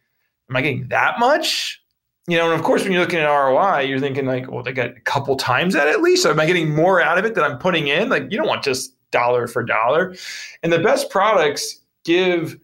am 0.50 0.56
i 0.56 0.62
getting 0.62 0.88
that 0.88 1.19
much? 1.19 1.82
You 2.28 2.36
know 2.38 2.50
and 2.50 2.58
of 2.58 2.64
course 2.64 2.82
when 2.82 2.93
you're 2.93 3.02
looking 3.02 3.20
at 3.20 3.28
roi 3.28 3.81
you're 3.81 4.00
thinking 4.00 4.26
like 4.26 4.50
well 4.50 4.62
they 4.62 4.72
got 4.72 4.90
a 4.90 5.00
couple 5.00 5.36
times 5.36 5.74
that 5.74 5.88
at 5.88 6.02
least. 6.02 6.22
So 6.22 6.31
am 6.31 6.40
i 6.40 6.46
getting 6.46 6.74
more 6.74 7.00
out 7.00 7.19
of 7.19 7.24
it 7.24 7.34
than 7.34 7.44
i'm 7.44 7.58
putting 7.58 7.88
in? 7.88 8.08
Like 8.08 8.24
you 8.31 8.38
don't 8.38 8.48
want 8.48 8.64
just 8.64 8.94
dollar 9.10 9.46
for 9.46 9.62
dollar. 9.62 10.14
And 10.62 10.72
the 10.72 10.78
best 10.78 11.10
products 11.10 11.82
give 12.05 12.58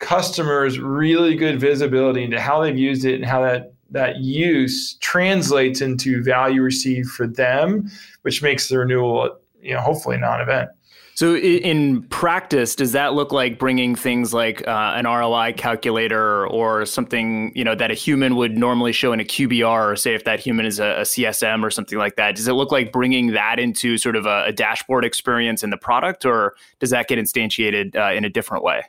customers 0.00 0.78
really 0.78 1.34
good 1.34 1.60
visibility 1.60 2.24
into 2.24 2.40
how 2.40 2.60
they've 2.60 2.76
used 2.76 3.04
it 3.04 3.14
and 3.14 3.24
how 3.24 3.42
that 3.42 3.73
that 3.90 4.18
use 4.18 4.94
translates 4.94 5.80
into 5.80 6.22
value 6.22 6.62
received 6.62 7.10
for 7.10 7.26
them, 7.26 7.90
which 8.22 8.42
makes 8.42 8.68
the 8.68 8.78
renewal, 8.78 9.38
you 9.60 9.74
know, 9.74 9.80
hopefully 9.80 10.16
non-event. 10.16 10.70
So, 11.16 11.36
in 11.36 12.02
practice, 12.08 12.74
does 12.74 12.90
that 12.90 13.14
look 13.14 13.30
like 13.30 13.56
bringing 13.56 13.94
things 13.94 14.34
like 14.34 14.66
uh, 14.66 14.94
an 14.96 15.04
ROI 15.06 15.54
calculator 15.56 16.44
or 16.48 16.84
something 16.86 17.52
you 17.54 17.62
know 17.62 17.76
that 17.76 17.92
a 17.92 17.94
human 17.94 18.34
would 18.34 18.58
normally 18.58 18.90
show 18.90 19.12
in 19.12 19.20
a 19.20 19.24
QBR, 19.24 19.92
or 19.92 19.94
say 19.94 20.16
if 20.16 20.24
that 20.24 20.40
human 20.40 20.66
is 20.66 20.80
a, 20.80 20.86
a 20.86 21.02
CSM 21.02 21.62
or 21.62 21.70
something 21.70 21.98
like 21.98 22.16
that? 22.16 22.34
Does 22.34 22.48
it 22.48 22.54
look 22.54 22.72
like 22.72 22.90
bringing 22.90 23.28
that 23.28 23.60
into 23.60 23.96
sort 23.96 24.16
of 24.16 24.26
a, 24.26 24.46
a 24.46 24.52
dashboard 24.52 25.04
experience 25.04 25.62
in 25.62 25.70
the 25.70 25.76
product, 25.76 26.26
or 26.26 26.56
does 26.80 26.90
that 26.90 27.06
get 27.06 27.16
instantiated 27.16 27.94
uh, 27.94 28.12
in 28.12 28.24
a 28.24 28.28
different 28.28 28.64
way? 28.64 28.82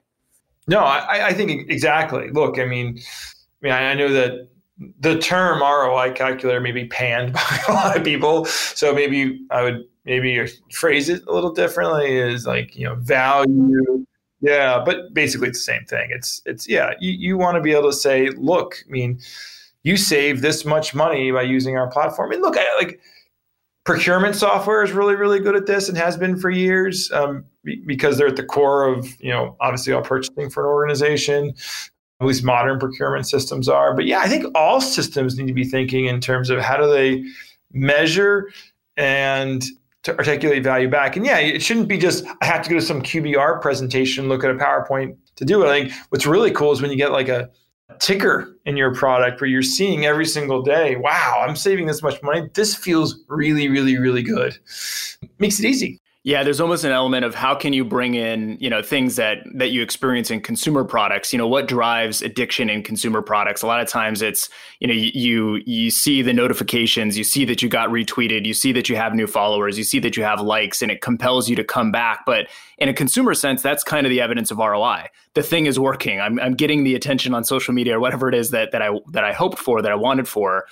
No, 0.67 0.79
I, 0.79 1.27
I 1.27 1.33
think 1.33 1.69
exactly. 1.69 2.31
Look, 2.31 2.57
I 2.57 2.65
mean, 2.65 2.97
I 2.97 3.65
mean, 3.65 3.73
I 3.73 3.93
know 3.93 4.11
that 4.11 4.47
the 4.99 5.17
term 5.19 5.61
ROI 5.61 6.13
calculator 6.13 6.59
may 6.59 6.71
be 6.71 6.85
panned 6.85 7.33
by 7.33 7.59
a 7.67 7.71
lot 7.71 7.97
of 7.97 8.03
people. 8.03 8.45
So 8.45 8.93
maybe 8.93 9.45
I 9.51 9.63
would 9.63 9.83
maybe 10.05 10.47
phrase 10.71 11.09
it 11.09 11.23
a 11.27 11.33
little 11.33 11.53
differently 11.53 12.17
is 12.17 12.45
like, 12.45 12.75
you 12.75 12.85
know, 12.85 12.95
value. 12.95 14.05
Yeah, 14.41 14.83
but 14.85 15.13
basically 15.13 15.47
it's 15.47 15.59
the 15.59 15.71
same 15.71 15.85
thing. 15.85 16.09
It's 16.11 16.41
it's 16.45 16.67
yeah, 16.67 16.93
you, 16.99 17.11
you 17.11 17.37
want 17.37 17.55
to 17.55 17.61
be 17.61 17.71
able 17.71 17.89
to 17.89 17.95
say, 17.95 18.29
look, 18.37 18.75
I 18.87 18.91
mean, 18.91 19.19
you 19.83 19.97
save 19.97 20.41
this 20.41 20.65
much 20.65 20.93
money 20.93 21.31
by 21.31 21.43
using 21.43 21.77
our 21.77 21.89
platform. 21.89 22.31
And 22.31 22.41
look, 22.41 22.55
I, 22.57 22.75
like 22.77 22.99
procurement 23.85 24.35
software 24.35 24.83
is 24.83 24.91
really 24.91 25.15
really 25.15 25.39
good 25.39 25.55
at 25.55 25.67
this 25.67 25.87
and 25.87 25.97
has 25.97 26.17
been 26.17 26.37
for 26.37 26.49
years 26.49 27.11
um, 27.11 27.45
because 27.85 28.17
they're 28.17 28.27
at 28.27 28.35
the 28.35 28.43
core 28.43 28.87
of 28.87 29.07
you 29.21 29.31
know 29.31 29.55
obviously 29.61 29.93
all 29.93 30.01
purchasing 30.01 30.49
for 30.49 30.65
an 30.65 30.69
organization 30.69 31.53
at 32.21 32.27
least 32.27 32.43
modern 32.43 32.79
procurement 32.79 33.27
systems 33.27 33.67
are. 33.67 33.93
But 33.93 34.05
yeah, 34.05 34.19
I 34.19 34.27
think 34.27 34.45
all 34.55 34.79
systems 34.79 35.37
need 35.37 35.47
to 35.47 35.53
be 35.53 35.65
thinking 35.65 36.05
in 36.05 36.21
terms 36.21 36.49
of 36.49 36.59
how 36.59 36.77
do 36.77 36.89
they 36.89 37.25
measure 37.73 38.51
and 38.95 39.63
to 40.03 40.15
articulate 40.17 40.63
value 40.63 40.87
back. 40.87 41.15
And 41.17 41.25
yeah, 41.25 41.39
it 41.39 41.61
shouldn't 41.61 41.87
be 41.87 41.97
just 41.97 42.25
I 42.41 42.45
have 42.45 42.61
to 42.63 42.69
go 42.69 42.75
to 42.75 42.81
some 42.81 43.01
QBR 43.01 43.61
presentation, 43.61 44.29
look 44.29 44.43
at 44.43 44.51
a 44.51 44.55
PowerPoint 44.55 45.17
to 45.35 45.45
do 45.45 45.63
it. 45.63 45.67
I 45.67 45.81
think 45.81 45.93
what's 46.09 46.25
really 46.25 46.51
cool 46.51 46.71
is 46.71 46.81
when 46.81 46.91
you 46.91 46.97
get 46.97 47.11
like 47.11 47.27
a 47.27 47.49
ticker 47.99 48.55
in 48.65 48.77
your 48.77 48.93
product 48.93 49.41
where 49.41 49.49
you're 49.49 49.61
seeing 49.61 50.05
every 50.05 50.25
single 50.25 50.61
day, 50.61 50.95
wow, 50.95 51.43
I'm 51.45 51.55
saving 51.55 51.87
this 51.87 52.01
much 52.01 52.21
money. 52.23 52.49
This 52.53 52.75
feels 52.75 53.23
really, 53.27 53.67
really, 53.67 53.97
really 53.97 54.23
good. 54.23 54.57
Makes 55.39 55.59
it 55.59 55.65
easy. 55.65 55.99
Yeah, 56.25 56.41
there's 56.41 56.59
almost 56.59 56.83
an 56.83 56.91
element 56.91 57.23
of 57.23 57.35
how 57.35 57.53
can 57.53 57.71
you 57.71 57.85
bring 57.85 58.15
in, 58.15 58.57
you 58.59 58.67
know, 58.67 58.81
things 58.81 59.15
that 59.15 59.43
that 59.53 59.69
you 59.69 59.83
experience 59.83 60.31
in 60.31 60.41
consumer 60.41 60.83
products. 60.83 61.31
You 61.31 61.37
know, 61.37 61.47
what 61.47 61.67
drives 61.67 62.23
addiction 62.23 62.67
in 62.67 62.81
consumer 62.81 63.21
products? 63.21 63.61
A 63.61 63.67
lot 63.67 63.79
of 63.79 63.87
times 63.87 64.23
it's, 64.23 64.49
you 64.79 64.87
know, 64.87 64.93
you 64.95 65.61
you 65.67 65.91
see 65.91 66.23
the 66.23 66.33
notifications, 66.33 67.15
you 67.15 67.23
see 67.23 67.45
that 67.45 67.61
you 67.61 67.69
got 67.69 67.89
retweeted, 67.89 68.43
you 68.43 68.55
see 68.55 68.71
that 68.71 68.89
you 68.89 68.95
have 68.95 69.13
new 69.13 69.27
followers, 69.27 69.77
you 69.77 69.83
see 69.83 69.99
that 69.99 70.17
you 70.17 70.23
have 70.23 70.41
likes 70.41 70.81
and 70.81 70.91
it 70.91 71.01
compels 71.01 71.47
you 71.47 71.55
to 71.57 71.63
come 71.63 71.91
back. 71.91 72.23
But 72.25 72.47
in 72.79 72.89
a 72.89 72.93
consumer 72.93 73.35
sense, 73.35 73.61
that's 73.61 73.83
kind 73.83 74.07
of 74.07 74.09
the 74.09 74.19
evidence 74.19 74.49
of 74.49 74.57
ROI. 74.57 75.09
The 75.35 75.43
thing 75.43 75.67
is 75.67 75.79
working. 75.79 76.19
I'm 76.19 76.39
I'm 76.39 76.55
getting 76.55 76.85
the 76.85 76.95
attention 76.95 77.35
on 77.35 77.43
social 77.43 77.71
media 77.75 77.97
or 77.97 77.99
whatever 77.99 78.27
it 78.29 78.33
is 78.33 78.49
that 78.49 78.71
that 78.71 78.81
I 78.81 78.89
that 79.11 79.23
I 79.23 79.31
hoped 79.31 79.59
for, 79.59 79.79
that 79.83 79.91
I 79.91 79.95
wanted 79.95 80.27
for 80.27 80.65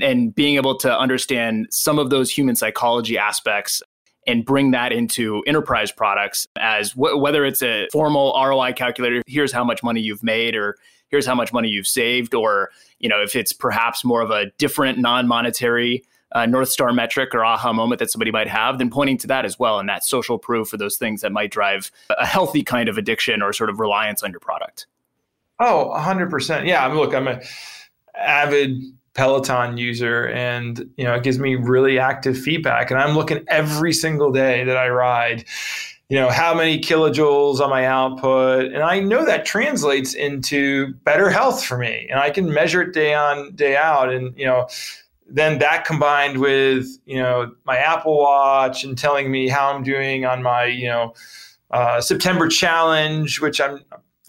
and 0.00 0.34
being 0.34 0.56
able 0.56 0.76
to 0.78 0.98
understand 0.98 1.68
some 1.70 1.98
of 1.98 2.10
those 2.10 2.30
human 2.30 2.56
psychology 2.56 3.16
aspects 3.16 3.82
and 4.26 4.44
bring 4.44 4.70
that 4.70 4.92
into 4.92 5.42
enterprise 5.46 5.90
products 5.90 6.46
as 6.58 6.92
w- 6.92 7.16
whether 7.16 7.44
it's 7.44 7.62
a 7.62 7.88
formal 7.92 8.32
ROI 8.40 8.72
calculator, 8.74 9.22
here's 9.26 9.52
how 9.52 9.64
much 9.64 9.82
money 9.82 10.00
you've 10.00 10.22
made 10.22 10.54
or 10.54 10.76
here's 11.12 11.26
how 11.26 11.34
much 11.34 11.52
money 11.52 11.68
you've 11.68 11.86
saved 11.86 12.34
or 12.34 12.70
you 12.98 13.08
know 13.08 13.22
if 13.22 13.36
it's 13.36 13.52
perhaps 13.52 14.04
more 14.04 14.20
of 14.20 14.30
a 14.30 14.46
different 14.58 14.98
non-monetary 14.98 16.02
uh, 16.32 16.46
north 16.46 16.70
star 16.70 16.92
metric 16.92 17.34
or 17.34 17.44
aha 17.44 17.72
moment 17.72 17.98
that 17.98 18.10
somebody 18.10 18.30
might 18.30 18.48
have 18.48 18.78
then 18.78 18.90
pointing 18.90 19.18
to 19.18 19.26
that 19.26 19.44
as 19.44 19.58
well 19.58 19.78
and 19.78 19.88
that 19.88 20.02
social 20.02 20.38
proof 20.38 20.68
for 20.68 20.78
those 20.78 20.96
things 20.96 21.20
that 21.20 21.30
might 21.30 21.50
drive 21.50 21.90
a 22.18 22.26
healthy 22.26 22.62
kind 22.62 22.88
of 22.88 22.98
addiction 22.98 23.42
or 23.42 23.52
sort 23.52 23.70
of 23.70 23.78
reliance 23.78 24.22
on 24.22 24.30
your 24.30 24.40
product. 24.40 24.86
Oh 25.60 25.92
100% 25.94 26.66
yeah 26.66 26.84
I 26.84 26.88
mean, 26.88 26.96
look 26.96 27.14
i'm 27.14 27.28
a 27.28 27.40
avid 28.16 28.82
Peloton 29.14 29.76
user 29.76 30.28
and 30.28 30.90
you 30.96 31.04
know 31.04 31.14
it 31.14 31.22
gives 31.22 31.38
me 31.38 31.54
really 31.54 31.98
active 31.98 32.38
feedback. 32.38 32.90
And 32.90 32.98
I'm 32.98 33.14
looking 33.14 33.44
every 33.48 33.92
single 33.92 34.32
day 34.32 34.64
that 34.64 34.76
I 34.76 34.88
ride 34.88 35.44
you 36.08 36.18
know 36.18 36.28
how 36.28 36.54
many 36.54 36.78
kilojoules 36.78 37.60
on 37.60 37.70
my 37.70 37.86
output. 37.86 38.66
And 38.66 38.82
I 38.82 39.00
know 39.00 39.24
that 39.24 39.46
translates 39.46 40.12
into 40.12 40.92
better 41.04 41.30
health 41.30 41.64
for 41.64 41.78
me 41.78 42.06
and 42.10 42.20
I 42.20 42.28
can 42.28 42.52
measure 42.52 42.82
it 42.82 42.92
day 42.92 43.14
on 43.14 43.54
day 43.54 43.76
out. 43.76 44.12
And 44.12 44.36
you 44.38 44.44
know 44.44 44.68
then 45.26 45.58
that 45.60 45.86
combined 45.86 46.38
with 46.38 46.86
you 47.06 47.16
know 47.16 47.54
my 47.64 47.78
Apple 47.78 48.18
Watch 48.18 48.84
and 48.84 48.96
telling 48.96 49.30
me 49.30 49.48
how 49.48 49.72
I'm 49.72 49.82
doing 49.82 50.26
on 50.26 50.42
my 50.42 50.66
you 50.66 50.88
know 50.88 51.14
uh, 51.70 52.00
September 52.02 52.48
challenge, 52.48 53.40
which 53.40 53.60
I'm 53.60 53.80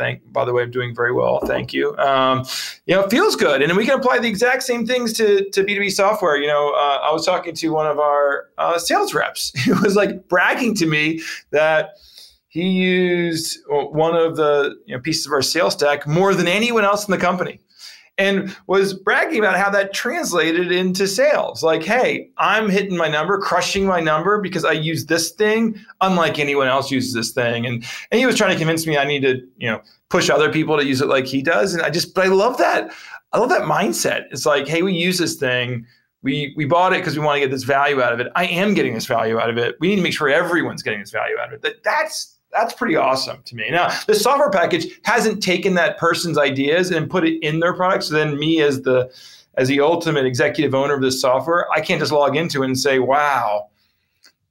Thank, 0.03 0.33
by 0.33 0.43
the 0.43 0.51
way, 0.51 0.63
I'm 0.63 0.71
doing 0.71 0.93
very 0.93 1.13
well. 1.13 1.39
Thank 1.45 1.71
you. 1.71 1.95
Um, 1.97 2.45
you 2.85 2.93
know, 2.93 3.03
it 3.03 3.09
feels 3.09 3.37
good, 3.37 3.61
and 3.61 3.77
we 3.77 3.85
can 3.85 3.97
apply 3.97 4.19
the 4.19 4.27
exact 4.27 4.63
same 4.63 4.85
things 4.85 5.13
to 5.13 5.49
to 5.51 5.63
B2B 5.63 5.91
software. 5.91 6.35
You 6.35 6.47
know, 6.47 6.71
uh, 6.71 6.99
I 7.07 7.13
was 7.13 7.25
talking 7.25 7.55
to 7.55 7.69
one 7.69 7.87
of 7.87 7.99
our 7.99 8.49
uh, 8.57 8.77
sales 8.77 9.13
reps 9.13 9.57
who 9.65 9.81
was 9.81 9.95
like 9.95 10.27
bragging 10.27 10.75
to 10.75 10.85
me 10.85 11.21
that 11.51 11.91
he 12.49 12.67
used 12.67 13.59
one 13.67 14.13
of 14.13 14.35
the 14.35 14.75
you 14.85 14.93
know, 14.93 15.01
pieces 15.01 15.25
of 15.25 15.31
our 15.31 15.41
sales 15.41 15.73
stack 15.73 16.05
more 16.05 16.35
than 16.35 16.49
anyone 16.49 16.83
else 16.83 17.07
in 17.07 17.11
the 17.11 17.17
company 17.17 17.61
and 18.17 18.55
was 18.67 18.93
bragging 18.93 19.39
about 19.39 19.57
how 19.57 19.69
that 19.71 19.93
translated 19.93 20.71
into 20.71 21.07
sales. 21.07 21.63
Like, 21.63 21.83
hey, 21.83 22.29
I'm 22.37 22.69
hitting 22.69 22.95
my 22.95 23.07
number, 23.07 23.39
crushing 23.39 23.85
my 23.85 23.99
number 23.99 24.39
because 24.39 24.65
I 24.65 24.73
use 24.73 25.07
this 25.07 25.31
thing, 25.31 25.79
unlike 26.01 26.37
anyone 26.37 26.67
else 26.67 26.91
uses 26.91 27.13
this 27.13 27.31
thing. 27.31 27.65
And 27.65 27.83
and 28.11 28.19
he 28.19 28.25
was 28.25 28.37
trying 28.37 28.51
to 28.51 28.57
convince 28.57 28.85
me 28.85 28.97
I 28.97 29.05
need 29.05 29.21
to, 29.21 29.41
you 29.57 29.69
know, 29.69 29.81
push 30.09 30.29
other 30.29 30.51
people 30.51 30.77
to 30.77 30.85
use 30.85 31.01
it 31.01 31.07
like 31.07 31.25
he 31.25 31.41
does. 31.41 31.73
And 31.73 31.81
I 31.81 31.89
just, 31.89 32.13
but 32.13 32.25
I 32.25 32.27
love 32.27 32.57
that. 32.59 32.93
I 33.31 33.39
love 33.39 33.49
that 33.49 33.63
mindset. 33.63 34.25
It's 34.31 34.45
like, 34.45 34.67
hey, 34.67 34.83
we 34.83 34.93
use 34.93 35.17
this 35.17 35.35
thing. 35.35 35.87
We 36.21 36.53
we 36.55 36.65
bought 36.65 36.93
it 36.93 36.99
because 36.99 37.17
we 37.17 37.25
want 37.25 37.37
to 37.37 37.39
get 37.41 37.51
this 37.51 37.63
value 37.63 38.01
out 38.01 38.13
of 38.13 38.19
it. 38.19 38.27
I 38.35 38.45
am 38.45 38.75
getting 38.75 38.93
this 38.93 39.07
value 39.07 39.39
out 39.39 39.49
of 39.49 39.57
it. 39.57 39.75
We 39.79 39.89
need 39.89 39.97
to 39.97 40.01
make 40.03 40.13
sure 40.13 40.29
everyone's 40.29 40.83
getting 40.83 40.99
this 40.99 41.11
value 41.11 41.35
out 41.37 41.47
of 41.47 41.53
it. 41.53 41.61
That 41.63 41.83
that's 41.83 42.32
that's 42.53 42.73
pretty 42.73 42.95
awesome 42.95 43.41
to 43.43 43.55
me. 43.55 43.69
Now, 43.69 43.89
the 44.07 44.15
software 44.15 44.49
package 44.49 44.99
hasn't 45.03 45.41
taken 45.41 45.73
that 45.75 45.97
person's 45.97 46.37
ideas 46.37 46.91
and 46.91 47.09
put 47.09 47.25
it 47.25 47.41
in 47.43 47.59
their 47.59 47.73
product. 47.73 48.05
So 48.05 48.13
then, 48.13 48.37
me 48.37 48.61
as 48.61 48.81
the 48.81 49.11
as 49.55 49.67
the 49.67 49.81
ultimate 49.81 50.25
executive 50.25 50.73
owner 50.73 50.95
of 50.95 51.01
this 51.01 51.21
software, 51.21 51.71
I 51.71 51.81
can't 51.81 51.99
just 51.99 52.11
log 52.11 52.35
into 52.35 52.63
it 52.63 52.67
and 52.67 52.79
say, 52.79 52.99
"Wow, 52.99 53.69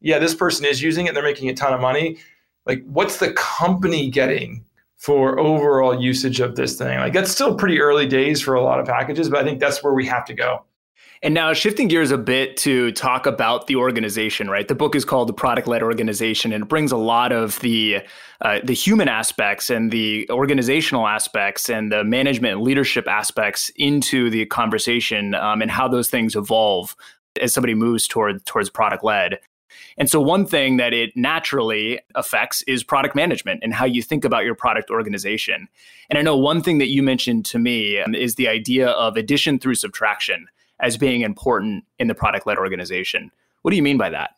yeah, 0.01 0.19
this 0.19 0.35
person 0.35 0.65
is 0.67 0.83
using 0.83 1.07
it. 1.07 1.15
They're 1.15 1.23
making 1.23 1.49
a 1.49 1.55
ton 1.55 1.73
of 1.73 1.81
money." 1.81 2.19
Like, 2.67 2.85
what's 2.87 3.19
the 3.19 3.33
company 3.33 4.11
getting 4.11 4.65
for 4.97 5.39
overall 5.41 6.01
usage 6.01 6.39
of 6.39 6.55
this 6.55 6.77
thing? 6.77 6.99
Like, 6.99 7.13
that's 7.13 7.33
still 7.33 7.57
pretty 7.57 7.81
early 7.81 8.07
days 8.07 8.41
for 8.41 8.55
a 8.55 8.63
lot 8.63 8.79
of 8.79 8.87
packages, 8.87 9.29
but 9.29 9.41
I 9.41 9.45
think 9.45 9.59
that's 9.59 9.83
where 9.83 9.95
we 9.95 10.07
have 10.07 10.25
to 10.27 10.35
go. 10.35 10.65
And 11.25 11.35
now 11.35 11.53
shifting 11.53 11.87
gears 11.87 12.11
a 12.11 12.19
bit 12.19 12.57
to 12.59 12.91
talk 12.93 13.27
about 13.27 13.69
the 13.69 13.77
organization, 13.77 14.51
right? 14.51 14.67
The 14.67 14.75
book 14.75 14.97
is 14.97 15.05
called 15.05 15.29
The 15.29 15.33
Product 15.33 15.69
Led 15.69 15.81
Organization, 15.81 16.53
and 16.53 16.65
it 16.65 16.69
brings 16.69 16.91
a 16.91 16.97
lot 16.97 17.31
of 17.31 17.61
the 17.61 18.01
uh, 18.41 18.59
the 18.65 18.75
human 18.75 19.07
aspects 19.07 19.71
and 19.71 19.93
the 19.93 20.29
organizational 20.31 21.07
aspects 21.07 21.71
and 21.71 21.93
the 21.93 22.03
management 22.03 22.55
and 22.55 22.63
leadership 22.63 23.07
aspects 23.07 23.71
into 23.77 24.31
the 24.31 24.47
conversation 24.47 25.37
um, 25.37 25.63
and 25.63 25.71
how 25.71 25.87
those 25.87 26.11
things 26.11 26.35
evolve 26.35 26.97
as 27.41 27.55
somebody 27.55 27.75
moves 27.75 28.09
toward 28.09 28.45
towards 28.45 28.69
product 28.69 29.05
led. 29.05 29.39
And 29.97 30.11
so, 30.11 30.21
one 30.21 30.45
thing 30.45 30.77
that 30.79 30.93
it 30.93 31.17
naturally 31.17 32.01
affects 32.17 32.63
is 32.63 32.83
product 32.83 33.15
management 33.15 33.61
and 33.63 33.73
how 33.73 33.85
you 33.85 34.03
think 34.03 34.25
about 34.25 34.45
your 34.45 34.57
product 34.57 34.91
organization. 34.91 35.69
And 36.11 36.19
I 36.19 36.23
know 36.23 36.37
one 36.37 36.63
thing 36.63 36.79
that 36.79 36.89
you 36.89 37.01
mentioned 37.01 37.45
to 37.47 37.61
me 37.61 38.01
um, 38.01 38.13
is 38.13 38.35
the 38.35 38.49
idea 38.49 38.89
of 38.89 39.17
addition 39.17 39.61
through 39.61 39.77
subtraction 39.77 40.49
as 40.83 40.97
being 40.97 41.23
important 41.23 41.85
in 41.99 42.09
the 42.09 42.15
product 42.15 42.47
led 42.47 42.59
organization. 42.59 43.31
What 43.63 43.71
do 43.71 43.77
you 43.77 43.83
mean 43.83 43.97
by 43.97 44.11
that? 44.11 44.33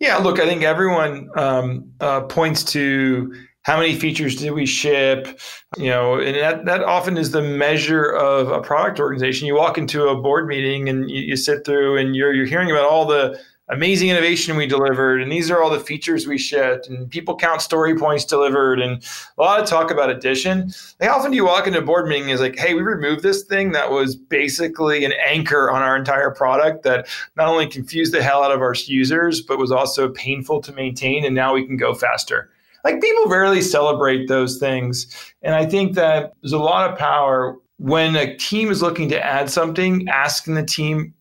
Yeah, 0.00 0.16
look, 0.16 0.40
I 0.40 0.46
think 0.46 0.62
everyone 0.62 1.28
um, 1.36 1.92
uh, 2.00 2.22
points 2.22 2.64
to 2.72 3.34
how 3.62 3.78
many 3.78 3.94
features 3.94 4.36
did 4.36 4.52
we 4.52 4.64
ship 4.64 5.38
you 5.76 5.90
know 5.90 6.18
and 6.18 6.34
that, 6.36 6.64
that 6.64 6.82
often 6.82 7.18
is 7.18 7.30
the 7.30 7.42
measure 7.42 8.10
of 8.10 8.48
a 8.48 8.60
product 8.60 8.98
organization 8.98 9.46
you 9.46 9.54
walk 9.54 9.76
into 9.76 10.08
a 10.08 10.20
board 10.20 10.46
meeting 10.46 10.88
and 10.88 11.10
you, 11.10 11.20
you 11.20 11.36
sit 11.36 11.64
through 11.64 11.98
and 11.98 12.16
you're, 12.16 12.32
you're 12.32 12.46
hearing 12.46 12.70
about 12.70 12.84
all 12.84 13.04
the 13.04 13.38
amazing 13.70 14.08
innovation 14.08 14.56
we 14.56 14.66
delivered 14.66 15.22
and 15.22 15.30
these 15.30 15.50
are 15.50 15.62
all 15.62 15.70
the 15.70 15.80
features 15.80 16.26
we 16.26 16.36
shipped 16.36 16.88
and 16.88 17.08
people 17.08 17.36
count 17.36 17.62
story 17.62 17.96
points 17.96 18.24
delivered 18.24 18.80
and 18.80 19.04
a 19.38 19.42
lot 19.42 19.60
of 19.60 19.66
talk 19.66 19.90
about 19.90 20.10
addition. 20.10 20.72
Like 20.98 21.08
how 21.08 21.18
often 21.18 21.30
do 21.30 21.36
you 21.36 21.44
walk 21.44 21.66
into 21.66 21.78
a 21.78 21.82
board 21.82 22.08
meeting 22.08 22.30
is 22.30 22.40
like 22.40 22.58
hey 22.58 22.74
we 22.74 22.82
removed 22.82 23.22
this 23.22 23.44
thing 23.44 23.72
that 23.72 23.90
was 23.90 24.16
basically 24.16 25.04
an 25.04 25.12
anchor 25.24 25.70
on 25.70 25.82
our 25.82 25.96
entire 25.96 26.30
product 26.30 26.82
that 26.82 27.08
not 27.36 27.48
only 27.48 27.66
confused 27.66 28.12
the 28.12 28.22
hell 28.22 28.42
out 28.42 28.52
of 28.52 28.60
our 28.60 28.74
users 28.86 29.40
but 29.40 29.58
was 29.58 29.70
also 29.70 30.08
painful 30.10 30.60
to 30.60 30.72
maintain 30.72 31.24
and 31.24 31.34
now 31.34 31.54
we 31.54 31.64
can 31.64 31.76
go 31.76 31.94
faster? 31.94 32.50
Like 32.84 33.00
people 33.00 33.26
rarely 33.26 33.62
celebrate 33.62 34.26
those 34.26 34.58
things 34.58 35.32
and 35.42 35.54
i 35.54 35.64
think 35.64 35.94
that 35.94 36.32
there's 36.42 36.52
a 36.52 36.58
lot 36.58 36.90
of 36.90 36.98
power 36.98 37.56
when 37.78 38.16
a 38.16 38.36
team 38.36 38.70
is 38.70 38.82
looking 38.82 39.08
to 39.08 39.24
add 39.24 39.48
something 39.48 40.08
asking 40.08 40.54
the 40.54 40.64
team 40.64 41.14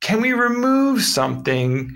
can 0.00 0.20
we 0.20 0.32
remove 0.32 1.02
something 1.02 1.94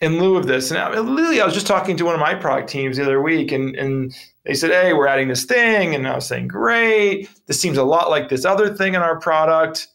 in 0.00 0.20
lieu 0.20 0.36
of 0.36 0.46
this? 0.46 0.70
And 0.70 0.78
I, 0.78 0.98
literally, 0.98 1.40
I 1.40 1.44
was 1.44 1.54
just 1.54 1.66
talking 1.66 1.96
to 1.96 2.04
one 2.04 2.14
of 2.14 2.20
my 2.20 2.34
product 2.34 2.68
teams 2.68 2.96
the 2.96 3.02
other 3.02 3.20
week, 3.20 3.52
and, 3.52 3.74
and 3.76 4.14
they 4.44 4.54
said, 4.54 4.70
Hey, 4.70 4.92
we're 4.92 5.06
adding 5.06 5.28
this 5.28 5.44
thing. 5.44 5.94
And 5.94 6.06
I 6.06 6.14
was 6.14 6.26
saying, 6.26 6.48
Great. 6.48 7.28
This 7.46 7.60
seems 7.60 7.78
a 7.78 7.84
lot 7.84 8.10
like 8.10 8.28
this 8.28 8.44
other 8.44 8.74
thing 8.74 8.94
in 8.94 9.02
our 9.02 9.18
product. 9.18 9.88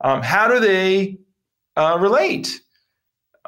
Um, 0.00 0.22
how 0.22 0.46
do 0.46 0.60
they 0.60 1.18
uh, 1.76 1.98
relate? 2.00 2.60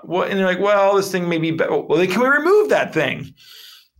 Well, 0.03 0.23
and 0.29 0.39
they're 0.39 0.47
like, 0.47 0.61
Well, 0.61 0.97
this 0.97 1.13
thing 1.13 1.29
may 1.29 1.39
be, 1.39 1.53
better. 1.53 1.79
well, 1.79 1.99
then 1.99 2.11
can 2.11 2.21
we 2.21 2.29
remove 2.29 2.71
that 2.71 2.93
thing? 2.93 3.33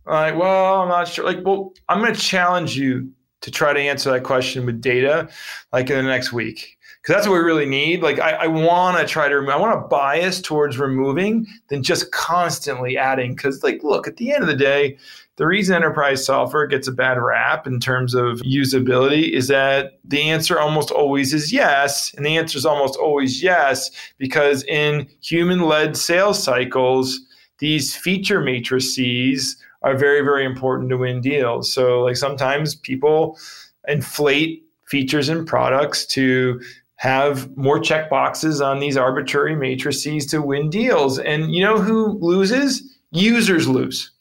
I'm 0.07 0.33
like, 0.33 0.41
well, 0.41 0.81
I'm 0.81 0.89
not 0.89 1.07
sure. 1.07 1.23
Like, 1.23 1.45
well, 1.45 1.73
I'm 1.87 2.01
going 2.01 2.13
to 2.13 2.19
challenge 2.19 2.75
you 2.75 3.11
to 3.41 3.51
try 3.51 3.71
to 3.71 3.79
answer 3.79 4.11
that 4.11 4.23
question 4.23 4.65
with 4.65 4.81
data, 4.81 5.29
like 5.71 5.91
in 5.91 5.95
the 5.95 6.03
next 6.03 6.33
week 6.33 6.79
because 7.01 7.15
that's 7.15 7.27
what 7.27 7.33
we 7.33 7.39
really 7.39 7.65
need. 7.65 8.03
Like 8.03 8.19
I, 8.19 8.31
I 8.31 8.47
want 8.47 8.97
to 8.99 9.05
try 9.05 9.27
to, 9.27 9.35
I 9.35 9.55
want 9.57 9.73
to 9.73 9.87
bias 9.87 10.39
towards 10.39 10.77
removing 10.77 11.47
than 11.69 11.81
just 11.81 12.11
constantly 12.11 12.97
adding. 12.97 13.35
Because 13.35 13.63
like, 13.63 13.83
look, 13.83 14.07
at 14.07 14.17
the 14.17 14.31
end 14.31 14.43
of 14.43 14.47
the 14.47 14.55
day, 14.55 14.97
the 15.37 15.47
reason 15.47 15.75
enterprise 15.75 16.23
software 16.23 16.67
gets 16.67 16.87
a 16.87 16.91
bad 16.91 17.17
rap 17.17 17.65
in 17.65 17.79
terms 17.79 18.13
of 18.13 18.41
usability 18.41 19.31
is 19.31 19.47
that 19.47 19.97
the 20.03 20.29
answer 20.29 20.59
almost 20.59 20.91
always 20.91 21.33
is 21.33 21.51
yes, 21.51 22.13
and 22.13 22.23
the 22.23 22.37
answer 22.37 22.59
is 22.59 22.65
almost 22.65 22.95
always 22.97 23.41
yes 23.41 23.89
because 24.19 24.63
in 24.65 25.07
human-led 25.21 25.97
sales 25.97 26.43
cycles, 26.43 27.19
these 27.57 27.95
feature 27.95 28.41
matrices 28.41 29.57
are 29.81 29.97
very, 29.97 30.21
very 30.21 30.45
important 30.45 30.89
to 30.89 30.97
win 30.97 31.21
deals. 31.21 31.73
So 31.73 32.01
like 32.01 32.17
sometimes 32.17 32.75
people 32.75 33.39
inflate 33.87 34.63
features 34.85 35.29
and 35.29 35.47
products 35.47 36.05
to 36.05 36.61
have 37.01 37.57
more 37.57 37.79
check 37.79 38.11
boxes 38.11 38.61
on 38.61 38.79
these 38.79 38.95
arbitrary 38.95 39.55
matrices 39.55 40.23
to 40.27 40.39
win 40.39 40.69
deals. 40.69 41.17
And 41.17 41.51
you 41.51 41.63
know 41.63 41.79
who 41.79 42.19
loses? 42.21 42.95
Users 43.09 43.67
lose. 43.67 44.11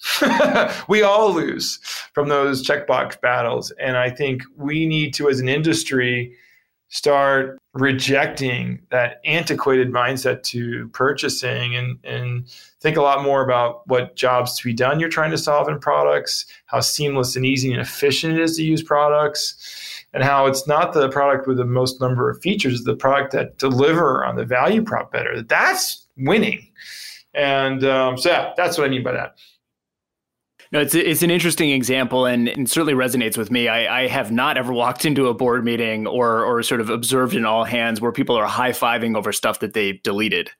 we 0.89 1.03
all 1.03 1.31
lose 1.31 1.77
from 2.15 2.31
those 2.31 2.67
checkbox 2.67 3.21
battles. 3.21 3.71
And 3.73 3.99
I 3.99 4.09
think 4.09 4.45
we 4.57 4.87
need 4.87 5.13
to, 5.15 5.29
as 5.29 5.41
an 5.41 5.49
industry, 5.49 6.35
start 6.89 7.59
rejecting 7.75 8.81
that 8.91 9.21
antiquated 9.27 9.93
mindset 9.93 10.43
to 10.45 10.89
purchasing 10.95 11.77
and, 11.77 11.99
and 12.03 12.49
think 12.81 12.97
a 12.97 13.03
lot 13.03 13.23
more 13.23 13.45
about 13.45 13.87
what 13.89 14.17
jobs 14.17 14.59
to 14.59 14.65
be 14.65 14.73
done 14.73 14.99
you're 14.99 15.11
trying 15.11 15.31
to 15.31 15.39
solve 15.39 15.69
in 15.69 15.79
products, 15.79 16.47
how 16.65 16.81
seamless 16.81 17.37
and 17.37 17.45
easy 17.45 17.71
and 17.73 17.83
efficient 17.83 18.39
it 18.39 18.41
is 18.41 18.57
to 18.57 18.65
use 18.65 18.83
products, 18.83 19.90
and 20.13 20.23
how 20.25 20.47
it's 20.47 20.67
not 20.67 20.93
the 20.93 21.09
product 21.09 21.47
with 21.47 21.57
the 21.57 21.65
most 21.65 22.01
number 22.01 22.29
of 22.29 22.41
features, 22.41 22.83
the 22.83 22.97
product 22.97 23.33
that 23.33 23.59
deliver 23.59 24.25
on 24.25 24.37
the 24.37 24.45
value 24.45 24.83
prop 24.83 25.13
better. 25.13 25.43
That's 25.43 26.07
winning. 26.17 26.69
And 27.35 27.85
um, 27.85 28.19
so, 28.19 28.31
yeah, 28.31 28.53
that's 28.57 28.77
what 28.77 28.87
I 28.87 28.91
mean 28.91 29.05
by 29.05 29.13
that. 29.13 29.37
No, 30.73 30.79
it's 30.79 30.95
it's 30.95 31.23
an 31.25 31.33
interesting 31.33 31.71
example 31.71 32.27
and, 32.27 32.49
and 32.49 32.71
certainly 32.71 32.95
resonates 32.95 33.37
with 33.37 33.51
me. 33.51 33.67
I, 33.67 34.03
I, 34.03 34.07
have 34.07 34.31
not 34.31 34.57
ever 34.57 34.73
walked 34.73 35.05
into 35.05 35.27
a 35.27 35.35
board 35.35 35.65
meeting 35.65 36.07
or 36.07 36.45
or 36.45 36.63
sort 36.63 36.81
of 36.81 36.91
observed 36.91 37.35
in 37.35 37.45
all 37.45 37.65
hands 37.65 38.01
where 38.01 38.13
people 38.13 38.37
are 38.37 38.47
high 38.47 38.71
fiving 38.71 39.17
over 39.17 39.33
stuff 39.33 39.59
that 39.61 39.73
they 39.73 39.95
deleted. 40.05 40.51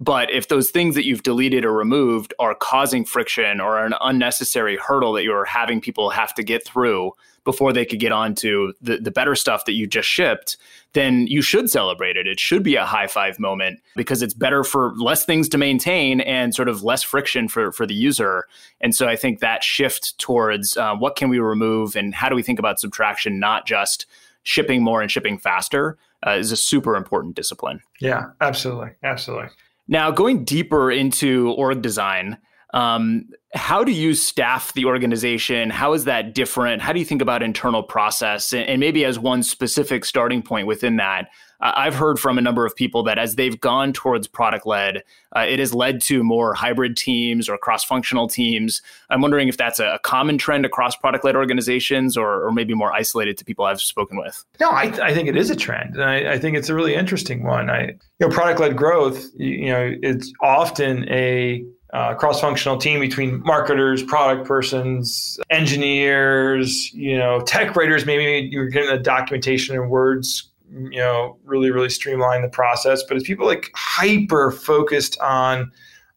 But 0.00 0.30
if 0.30 0.48
those 0.48 0.70
things 0.70 0.94
that 0.94 1.04
you've 1.04 1.22
deleted 1.22 1.64
or 1.64 1.72
removed 1.74 2.32
are 2.38 2.54
causing 2.54 3.04
friction 3.04 3.60
or 3.60 3.84
an 3.84 3.94
unnecessary 4.00 4.78
hurdle 4.78 5.12
that 5.12 5.24
you're 5.24 5.44
having 5.44 5.80
people 5.80 6.08
have 6.08 6.34
to 6.34 6.42
get 6.42 6.64
through 6.66 7.12
before 7.44 7.72
they 7.72 7.84
could 7.84 8.00
get 8.00 8.12
on 8.12 8.34
to 8.34 8.74
the, 8.80 8.98
the 8.98 9.10
better 9.10 9.34
stuff 9.34 9.64
that 9.64 9.72
you 9.72 9.86
just 9.86 10.08
shipped, 10.08 10.56
then 10.92 11.26
you 11.26 11.42
should 11.42 11.70
celebrate 11.70 12.16
it. 12.16 12.26
It 12.26 12.38
should 12.38 12.62
be 12.62 12.76
a 12.76 12.84
high 12.84 13.06
five 13.06 13.38
moment 13.38 13.80
because 13.96 14.22
it's 14.22 14.34
better 14.34 14.64
for 14.64 14.92
less 14.96 15.24
things 15.24 15.48
to 15.50 15.58
maintain 15.58 16.20
and 16.20 16.54
sort 16.54 16.68
of 16.68 16.82
less 16.82 17.02
friction 17.02 17.48
for, 17.48 17.72
for 17.72 17.86
the 17.86 17.94
user. 17.94 18.46
And 18.80 18.94
so 18.94 19.06
I 19.08 19.16
think 19.16 19.40
that 19.40 19.64
shift 19.64 20.18
towards 20.18 20.76
uh, 20.76 20.94
what 20.96 21.16
can 21.16 21.28
we 21.28 21.38
remove 21.38 21.96
and 21.96 22.14
how 22.14 22.28
do 22.28 22.36
we 22.36 22.42
think 22.42 22.58
about 22.58 22.80
subtraction, 22.80 23.38
not 23.38 23.66
just 23.66 24.06
shipping 24.42 24.82
more 24.82 25.02
and 25.02 25.10
shipping 25.10 25.38
faster, 25.38 25.98
uh, 26.26 26.32
is 26.32 26.52
a 26.52 26.56
super 26.56 26.96
important 26.96 27.34
discipline. 27.34 27.80
Yeah, 28.00 28.30
absolutely. 28.40 28.90
Absolutely. 29.02 29.48
Now, 29.90 30.12
going 30.12 30.44
deeper 30.44 30.90
into 30.90 31.50
org 31.50 31.82
design, 31.82 32.38
um, 32.72 33.28
how 33.52 33.82
do 33.82 33.90
you 33.90 34.14
staff 34.14 34.72
the 34.72 34.84
organization? 34.84 35.68
How 35.68 35.94
is 35.94 36.04
that 36.04 36.32
different? 36.32 36.80
How 36.80 36.92
do 36.92 37.00
you 37.00 37.04
think 37.04 37.20
about 37.20 37.42
internal 37.42 37.82
process? 37.82 38.52
And, 38.52 38.68
and 38.68 38.80
maybe 38.80 39.04
as 39.04 39.18
one 39.18 39.42
specific 39.42 40.04
starting 40.04 40.42
point 40.42 40.68
within 40.68 40.96
that, 40.96 41.28
I've 41.60 41.94
heard 41.94 42.18
from 42.18 42.38
a 42.38 42.40
number 42.40 42.64
of 42.64 42.74
people 42.74 43.02
that 43.04 43.18
as 43.18 43.36
they've 43.36 43.58
gone 43.60 43.92
towards 43.92 44.26
product 44.26 44.66
led, 44.66 45.02
uh, 45.36 45.46
it 45.48 45.58
has 45.58 45.74
led 45.74 46.00
to 46.02 46.24
more 46.24 46.54
hybrid 46.54 46.96
teams 46.96 47.48
or 47.48 47.58
cross 47.58 47.84
functional 47.84 48.28
teams. 48.28 48.82
I'm 49.10 49.20
wondering 49.20 49.48
if 49.48 49.56
that's 49.56 49.78
a, 49.78 49.94
a 49.94 49.98
common 49.98 50.38
trend 50.38 50.64
across 50.64 50.96
product 50.96 51.24
led 51.24 51.36
organizations 51.36 52.16
or, 52.16 52.46
or, 52.46 52.50
maybe 52.50 52.74
more 52.74 52.92
isolated 52.92 53.38
to 53.38 53.44
people 53.44 53.64
I've 53.64 53.80
spoken 53.80 54.18
with. 54.18 54.44
No, 54.58 54.70
I, 54.70 54.84
I 55.02 55.14
think 55.14 55.28
it 55.28 55.36
is 55.36 55.50
a 55.50 55.56
trend. 55.56 55.94
And 55.94 56.04
I, 56.04 56.32
I, 56.32 56.38
think 56.38 56.56
it's 56.56 56.68
a 56.68 56.74
really 56.74 56.94
interesting 56.94 57.44
one. 57.44 57.70
I, 57.70 57.82
you 57.82 57.98
know, 58.20 58.28
product 58.28 58.58
led 58.58 58.76
growth, 58.76 59.24
you, 59.36 59.50
you 59.50 59.70
know, 59.70 59.94
it's 60.02 60.32
often 60.42 61.08
a 61.08 61.64
uh, 61.92 62.14
cross-functional 62.14 62.78
team 62.78 63.00
between 63.00 63.40
marketers, 63.42 64.02
product 64.02 64.46
persons, 64.46 65.38
engineers, 65.50 66.92
you 66.92 67.18
know, 67.18 67.40
tech 67.40 67.74
writers. 67.74 68.06
Maybe 68.06 68.48
you're 68.50 68.68
getting 68.68 68.90
the 68.90 68.98
documentation 68.98 69.74
in 69.74 69.88
words, 69.88 70.49
you 70.72 70.98
know, 70.98 71.38
really, 71.44 71.70
really 71.70 71.90
streamline 71.90 72.42
the 72.42 72.48
process. 72.48 73.02
But 73.02 73.16
it's 73.16 73.26
people 73.26 73.46
like 73.46 73.70
hyper 73.74 74.50
focused 74.50 75.18
on 75.20 75.70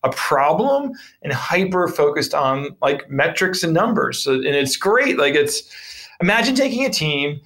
a 0.04 0.12
problem 0.12 0.92
and 1.22 1.34
hyper 1.34 1.88
focused 1.88 2.34
on 2.34 2.76
like 2.82 3.10
metrics 3.10 3.64
and 3.64 3.74
numbers. 3.74 4.24
So, 4.24 4.34
and 4.34 4.46
it's 4.46 4.78
great. 4.78 5.18
Like 5.18 5.34
it's 5.34 5.64
imagine 6.22 6.56
taking 6.56 6.86
a 6.86 6.90
team 6.90 7.40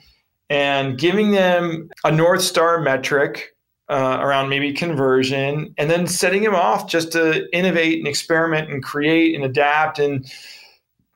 and 0.50 0.98
giving 0.98 1.32
them 1.32 1.90
a 2.04 2.12
north 2.12 2.42
star 2.42 2.82
metric 2.82 3.56
uh, 3.90 4.18
around 4.20 4.50
maybe 4.50 4.74
conversion, 4.74 5.74
and 5.78 5.90
then 5.90 6.08
setting 6.08 6.44
them 6.44 6.56
off 6.56 6.90
just 6.90 7.12
to 7.14 7.48
innovate 7.56 8.00
and 8.00 8.08
experiment 8.08 8.70
and 8.70 8.84
create 8.84 9.34
and 9.34 9.46
adapt 9.46 9.98
and 9.98 10.30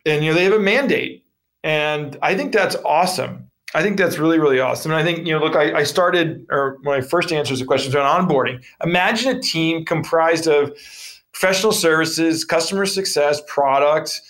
and 0.06 0.24
you 0.24 0.32
know 0.32 0.36
they 0.36 0.46
have 0.46 0.54
a 0.54 0.60
mandate, 0.60 1.26
and 1.64 2.18
I 2.22 2.36
think 2.36 2.54
that's 2.54 2.76
awesome. 2.86 3.51
I 3.74 3.82
think 3.82 3.98
that's 3.98 4.18
really 4.18 4.40
really 4.40 4.60
awesome. 4.60 4.92
And 4.92 5.00
I 5.00 5.04
think 5.04 5.26
you 5.28 5.34
know 5.34 5.40
look, 5.40 5.56
I, 5.56 5.80
I 5.80 5.84
started 5.84 6.46
or 6.50 6.78
my 6.84 7.02
first 7.02 7.32
answers 7.32 7.60
to 7.60 7.66
questions 7.66 7.96
on 7.96 8.28
onboarding. 8.28 8.64
Imagine 8.84 9.38
a 9.38 9.42
team 9.42 9.86
comprised 9.86 10.48
of 10.48 10.78
professional 11.34 11.72
services, 11.72 12.46
customer 12.46 12.86
success, 12.86 13.42
product. 13.48 14.22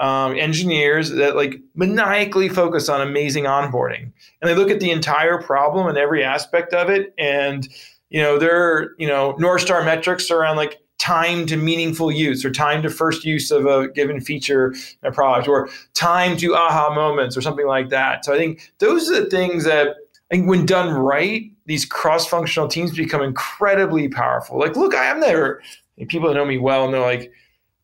Um, 0.00 0.38
engineers 0.38 1.10
that 1.10 1.34
like 1.34 1.56
maniacally 1.74 2.48
focus 2.48 2.88
on 2.88 3.00
amazing 3.00 3.46
onboarding 3.46 4.12
and 4.40 4.48
they 4.48 4.54
look 4.54 4.70
at 4.70 4.78
the 4.78 4.92
entire 4.92 5.42
problem 5.42 5.88
and 5.88 5.98
every 5.98 6.22
aspect 6.22 6.72
of 6.72 6.88
it 6.88 7.12
and 7.18 7.66
you 8.10 8.22
know, 8.22 8.38
their, 8.38 8.94
you 8.98 9.06
know, 9.06 9.34
North 9.38 9.62
Star 9.62 9.84
metrics 9.84 10.30
around 10.30 10.56
like 10.56 10.80
time 11.08 11.46
to 11.46 11.56
meaningful 11.56 12.12
use 12.12 12.44
or 12.44 12.50
time 12.50 12.82
to 12.82 12.90
first 12.90 13.24
use 13.24 13.50
of 13.50 13.64
a 13.64 13.88
given 13.88 14.20
feature 14.20 14.74
in 15.02 15.08
a 15.08 15.12
product 15.12 15.48
or 15.48 15.70
time 15.94 16.36
to 16.36 16.54
aha 16.54 16.94
moments 16.94 17.34
or 17.34 17.40
something 17.40 17.66
like 17.66 17.88
that. 17.88 18.26
So 18.26 18.34
I 18.34 18.36
think 18.36 18.72
those 18.78 19.10
are 19.10 19.22
the 19.22 19.30
things 19.30 19.64
that 19.64 19.96
I 20.30 20.34
think 20.34 20.48
when 20.48 20.66
done 20.66 20.92
right, 20.92 21.50
these 21.64 21.86
cross-functional 21.86 22.68
teams 22.68 22.94
become 22.94 23.22
incredibly 23.22 24.08
powerful. 24.08 24.58
Like, 24.58 24.76
look, 24.76 24.94
I 24.94 25.06
am 25.06 25.20
there. 25.20 25.62
People 26.08 26.28
that 26.28 26.34
know 26.34 26.44
me 26.44 26.58
well 26.58 26.90
know 26.90 27.00
like 27.00 27.32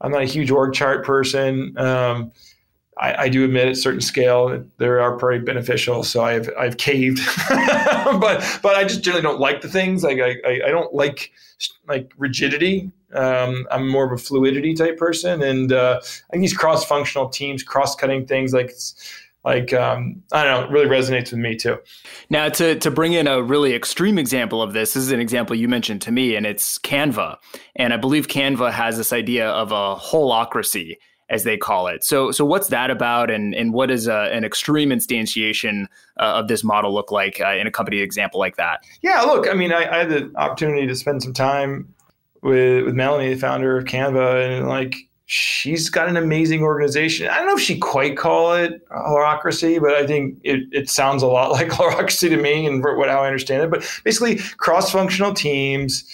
I'm 0.02 0.12
not 0.12 0.20
a 0.20 0.26
huge 0.26 0.50
org 0.50 0.74
chart 0.74 1.02
person. 1.02 1.74
Um, 1.78 2.30
I, 2.98 3.24
I, 3.24 3.28
do 3.28 3.44
admit 3.44 3.68
at 3.68 3.76
certain 3.76 4.00
scale 4.00 4.64
they 4.78 4.86
are 4.86 5.16
pretty 5.16 5.44
beneficial. 5.44 6.04
So 6.04 6.22
I've 6.22 6.48
I've 6.58 6.76
caved, 6.76 7.20
but 7.48 8.58
but 8.62 8.76
I 8.76 8.84
just 8.84 9.02
generally 9.02 9.22
don't 9.22 9.40
like 9.40 9.60
the 9.62 9.68
things. 9.68 10.04
Like 10.04 10.18
I 10.20 10.36
I, 10.46 10.70
don't 10.70 10.94
like 10.94 11.32
like 11.88 12.12
rigidity. 12.16 12.90
Um, 13.12 13.66
I'm 13.70 13.88
more 13.88 14.04
of 14.04 14.12
a 14.12 14.18
fluidity 14.18 14.74
type 14.74 14.96
person, 14.96 15.42
and 15.42 15.72
uh, 15.72 16.00
I 16.02 16.32
think 16.32 16.42
these 16.42 16.56
cross 16.56 16.84
functional 16.84 17.28
teams, 17.28 17.62
cross 17.62 17.94
cutting 17.94 18.26
things 18.26 18.52
like. 18.52 18.72
Like 19.46 19.74
um, 19.74 20.22
I 20.32 20.42
don't 20.42 20.58
know, 20.58 20.66
it 20.66 20.72
really 20.72 20.86
resonates 20.86 21.30
with 21.30 21.38
me 21.38 21.54
too. 21.54 21.76
Now, 22.30 22.48
to 22.48 22.78
to 22.78 22.90
bring 22.90 23.12
in 23.12 23.26
a 23.26 23.42
really 23.42 23.74
extreme 23.74 24.16
example 24.16 24.62
of 24.62 24.72
this, 24.72 24.94
this 24.94 25.02
is 25.02 25.12
an 25.12 25.20
example 25.20 25.54
you 25.54 25.68
mentioned 25.68 26.00
to 26.00 26.10
me, 26.10 26.34
and 26.34 26.46
it's 26.46 26.78
Canva. 26.78 27.36
And 27.76 27.92
I 27.92 27.98
believe 27.98 28.26
Canva 28.26 28.72
has 28.72 28.96
this 28.96 29.12
idea 29.12 29.50
of 29.50 29.70
a 29.70 29.96
holacracy, 29.96 30.96
as 31.30 31.44
they 31.44 31.56
call 31.56 31.86
it. 31.86 32.04
So, 32.04 32.30
so 32.30 32.44
what's 32.44 32.68
that 32.68 32.90
about, 32.90 33.30
and 33.30 33.54
and 33.54 33.72
what 33.72 33.88
does 33.88 34.08
uh, 34.08 34.28
an 34.32 34.44
extreme 34.44 34.90
instantiation 34.90 35.86
uh, 36.18 36.34
of 36.34 36.48
this 36.48 36.62
model 36.62 36.92
look 36.92 37.10
like 37.10 37.40
uh, 37.40 37.54
in 37.54 37.66
a 37.66 37.70
company 37.70 37.98
example 37.98 38.40
like 38.40 38.56
that? 38.56 38.84
Yeah, 39.02 39.22
look, 39.22 39.48
I 39.48 39.54
mean, 39.54 39.72
I, 39.72 39.90
I, 39.90 39.98
had 39.98 40.08
the 40.10 40.32
opportunity 40.36 40.86
to 40.86 40.94
spend 40.94 41.22
some 41.22 41.32
time 41.32 41.92
with 42.42 42.84
with 42.84 42.94
Melanie, 42.94 43.32
the 43.32 43.40
founder 43.40 43.76
of 43.76 43.84
Canva, 43.84 44.58
and 44.58 44.68
like 44.68 44.96
she's 45.26 45.88
got 45.88 46.08
an 46.08 46.16
amazing 46.16 46.62
organization. 46.62 47.28
I 47.28 47.38
don't 47.38 47.46
know 47.46 47.56
if 47.56 47.62
she 47.62 47.78
quite 47.78 48.16
call 48.16 48.54
it 48.54 48.86
holacracy, 48.90 49.80
but 49.80 49.92
I 49.92 50.06
think 50.06 50.38
it, 50.44 50.68
it 50.70 50.90
sounds 50.90 51.22
a 51.22 51.26
lot 51.26 51.50
like 51.52 51.68
holacracy 51.68 52.28
to 52.28 52.36
me 52.36 52.66
and 52.66 52.84
what 52.84 53.08
how 53.08 53.22
I 53.22 53.26
understand 53.26 53.62
it. 53.62 53.70
But 53.70 54.00
basically, 54.04 54.38
cross 54.58 54.90
functional 54.90 55.32
teams 55.32 56.04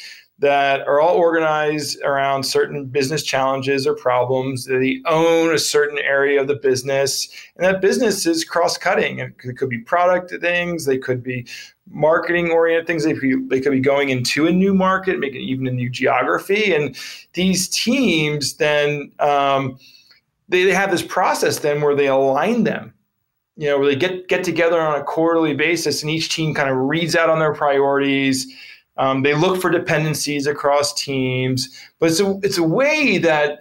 that 0.40 0.81
are 0.88 1.00
all 1.00 1.16
organized 1.16 2.00
around 2.03 2.42
certain 2.42 2.87
business 2.87 3.22
challenges 3.22 3.87
or 3.87 3.94
problems. 3.94 4.64
They 4.64 5.00
own 5.07 5.55
a 5.55 5.59
certain 5.59 5.98
area 5.98 6.40
of 6.40 6.48
the 6.48 6.57
business, 6.57 7.29
and 7.57 7.64
that 7.64 7.81
business 7.81 8.26
is 8.26 8.44
cross 8.44 8.76
cutting. 8.76 9.18
It 9.18 9.38
could 9.38 9.68
be 9.68 9.79
product 9.79 10.33
things, 10.40 10.87
they 10.87 10.98
could 10.98 11.22
be 11.22 11.46
marketing 11.92 12.50
oriented 12.50 12.87
things. 12.87 13.05
They 13.05 13.12
could, 13.12 13.20
be, 13.20 13.37
they 13.48 13.61
could 13.61 13.72
be 13.72 13.81
going 13.81 14.11
into 14.11 14.46
a 14.46 14.53
new 14.53 14.74
market, 14.74 15.18
making 15.18 15.40
even 15.42 15.66
a 15.66 15.72
new 15.72 15.90
geography. 15.90 16.72
And 16.72 16.96
these 17.33 17.68
teams 17.68 18.55
then 18.55 19.11
um, 19.18 19.79
they, 20.48 20.64
they 20.64 20.74
have 20.74 20.90
this 20.90 21.03
process 21.03 21.59
then 21.59 21.81
where 21.81 21.94
they 21.94 22.07
align 22.07 22.64
them 22.64 22.94
you 23.57 23.66
know, 23.66 23.79
where 23.79 23.88
they 23.88 23.96
get 23.96 24.26
get 24.26 24.42
together 24.42 24.81
on 24.81 24.98
a 24.98 25.05
quarterly 25.05 25.53
basis, 25.53 26.03
and 26.03 26.11
each 26.11 26.35
team 26.35 26.55
kind 26.55 26.70
of 26.70 26.79
reads 26.79 27.14
out 27.14 27.29
on 27.29 27.38
their 27.38 27.53
priorities 27.53 28.50
um, 29.00 29.22
they 29.22 29.34
look 29.34 29.60
for 29.60 29.70
dependencies 29.70 30.46
across 30.46 30.92
teams, 30.92 31.70
but 31.98 32.10
it's 32.10 32.20
a, 32.20 32.38
it's 32.42 32.58
a 32.58 32.62
way 32.62 33.16
that 33.16 33.60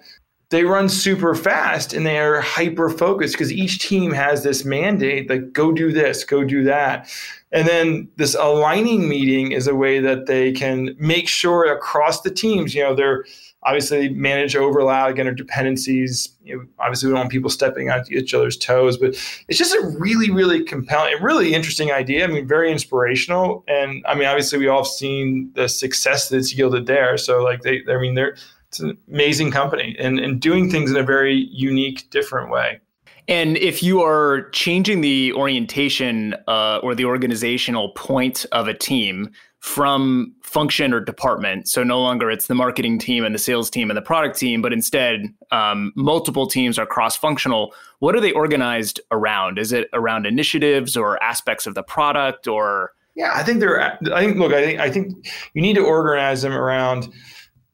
they 0.50 0.66
run 0.66 0.90
super 0.90 1.34
fast 1.34 1.94
and 1.94 2.06
they 2.06 2.20
are 2.20 2.42
hyper 2.42 2.90
focused 2.90 3.36
because 3.36 3.52
each 3.52 3.80
team 3.80 4.12
has 4.12 4.44
this 4.44 4.66
mandate 4.66 5.30
like 5.30 5.54
go 5.54 5.72
do 5.72 5.92
this 5.94 6.24
go 6.26 6.44
do 6.44 6.64
that. 6.64 7.10
And 7.52 7.68
then 7.68 8.10
this 8.18 8.36
aligning 8.36 9.08
meeting 9.08 9.54
is 9.54 9.68
a 9.68 9.76
way 9.76 10.00
that 10.00 10.26
they 10.26 10.52
can 10.52 10.96
make 11.00 11.30
sure 11.30 11.72
across 11.72 12.22
the 12.22 12.32
teams 12.32 12.76
you 12.76 12.84
know 12.84 12.94
they're 12.94 13.24
obviously 13.64 14.10
manage 14.10 14.56
overlap 14.56 15.16
interdependencies 15.16 16.30
you 16.44 16.58
know, 16.58 16.66
obviously 16.80 17.08
we 17.08 17.12
don't 17.12 17.20
want 17.20 17.32
people 17.32 17.50
stepping 17.50 17.90
on 17.90 18.04
each 18.12 18.34
other's 18.34 18.58
toes 18.58 18.98
but 18.98 19.10
it's 19.48 19.58
just 19.58 19.76
a 19.76 19.96
really 19.98 20.32
really 20.32 20.64
compelling 20.64 21.14
really 21.22 21.54
interesting 21.54 21.92
idea. 21.92 22.24
I 22.24 22.28
mean 22.28 22.48
very 22.48 22.72
inspirational. 22.72 23.64
And 23.68 24.04
i 24.08 24.16
mean 24.16 24.28
obviously 24.28 24.60
we 24.60 24.68
all 24.68 24.84
have 24.84 24.92
seen 24.92 25.52
the 25.56 25.68
success 25.68 26.30
that's 26.30 26.54
yielded 26.56 26.86
there. 26.86 27.18
So 27.18 27.44
like 27.44 27.62
they 27.62 27.82
i 27.90 27.98
mean 27.98 28.16
they're 28.16 28.36
it's 28.70 28.80
an 28.80 28.98
amazing 29.08 29.50
company 29.52 29.96
and, 30.00 30.20
and 30.20 30.40
doing 30.40 30.70
things 30.70 30.92
in 30.92 30.98
a 30.98 31.04
very 31.04 31.48
unique, 31.52 32.08
different 32.12 32.52
way. 32.52 32.80
And 33.28 33.58
if 33.58 33.84
you 33.84 34.02
are 34.02 34.50
changing 34.52 35.02
the 35.02 35.34
orientation 35.34 36.36
uh, 36.48 36.80
or 36.82 36.96
the 36.96 37.06
organizational 37.06 37.90
point 37.90 38.46
of 38.52 38.68
a 38.68 38.74
team 38.74 39.32
from 39.60 40.34
function 40.42 40.94
or 40.94 41.00
department, 41.00 41.68
so 41.68 41.84
no 41.84 42.02
longer 42.02 42.32
it's 42.32 42.48
the 42.48 42.56
marketing 42.56 42.98
team 42.98 43.26
and 43.26 43.36
the 43.36 43.40
sales 43.40 43.70
team 43.70 43.90
and 43.90 43.98
the 43.98 44.02
product 44.02 44.38
team, 44.38 44.62
but 44.62 44.72
instead 44.72 45.26
um, 45.52 45.92
multiple 45.96 46.48
teams 46.48 46.80
are 46.80 46.86
cross 46.86 47.18
functional, 47.18 47.74
what 48.00 48.16
are 48.16 48.22
they 48.22 48.32
organized 48.32 49.02
around? 49.12 49.60
Is 49.60 49.74
it 49.74 49.90
around 49.94 50.26
initiatives 50.26 50.96
or 50.96 51.22
aspects 51.22 51.68
of 51.68 51.76
the 51.76 51.84
product 51.84 52.48
or? 52.48 52.94
Yeah, 53.16 53.32
I 53.36 53.44
think 53.44 53.60
they're, 53.60 53.98
I 54.14 54.24
think, 54.24 54.38
look, 54.38 54.54
I 54.54 54.66
think, 54.66 54.80
I 54.80 54.90
think 54.90 55.28
you 55.54 55.62
need 55.62 55.76
to 55.76 55.86
organize 55.86 56.42
them 56.42 56.54
around 56.54 57.12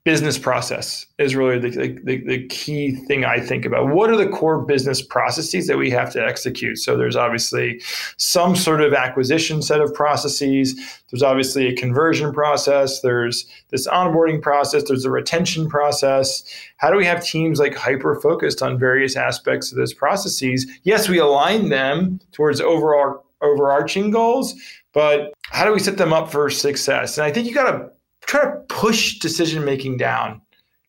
business 0.06 0.38
process 0.38 1.08
is 1.18 1.36
really 1.36 1.58
the, 1.58 2.00
the, 2.04 2.18
the, 2.24 2.48
key 2.48 2.92
thing 2.92 3.26
I 3.26 3.40
think 3.40 3.66
about. 3.66 3.88
What 3.88 4.12
are 4.12 4.16
the 4.16 4.30
core 4.30 4.62
business 4.62 5.02
processes 5.02 5.66
that 5.66 5.80
we 5.80 5.90
have 5.90 6.14
to 6.14 6.24
execute? 6.24 6.78
So 6.78 6.96
there's 6.96 7.16
obviously 7.16 7.82
some 8.18 8.56
sort 8.56 8.82
of 8.82 8.94
acquisition 8.94 9.64
set 9.64 9.82
of 9.82 9.92
processes. 9.96 10.80
There's 11.10 11.24
obviously 11.24 11.68
a 11.68 11.76
conversion 11.76 12.32
process. 12.32 13.02
There's 13.02 13.48
this 13.70 13.88
onboarding 13.88 14.44
process. 14.44 14.84
There's 14.84 15.06
a 15.06 15.12
retention 15.12 15.68
process. 15.68 16.44
How 16.78 16.92
do 16.92 16.98
we 16.98 17.06
have 17.06 17.26
teams 17.26 17.60
like 17.60 17.74
hyper 17.76 18.22
focused 18.22 18.62
on 18.62 18.78
various 18.78 19.16
aspects 19.16 19.72
of 19.72 19.78
those 19.80 19.94
processes? 19.94 20.68
Yes, 20.84 21.10
we 21.10 21.18
align 21.18 21.70
them 21.70 22.20
towards 22.32 22.62
overall 22.62 23.26
overarching 23.42 24.12
goals, 24.12 24.54
but 24.94 25.34
how 25.42 25.66
do 25.66 25.74
we 25.74 25.80
set 25.80 25.98
them 25.98 26.14
up 26.14 26.32
for 26.32 26.50
success? 26.52 27.18
And 27.18 27.26
I 27.26 27.32
think 27.32 27.48
you 27.48 27.54
got 27.54 27.72
to 27.72 27.90
try 28.26 28.44
to 28.44 28.58
push 28.68 29.20
decision 29.20 29.66
making 29.66 29.98
down. 29.98 30.42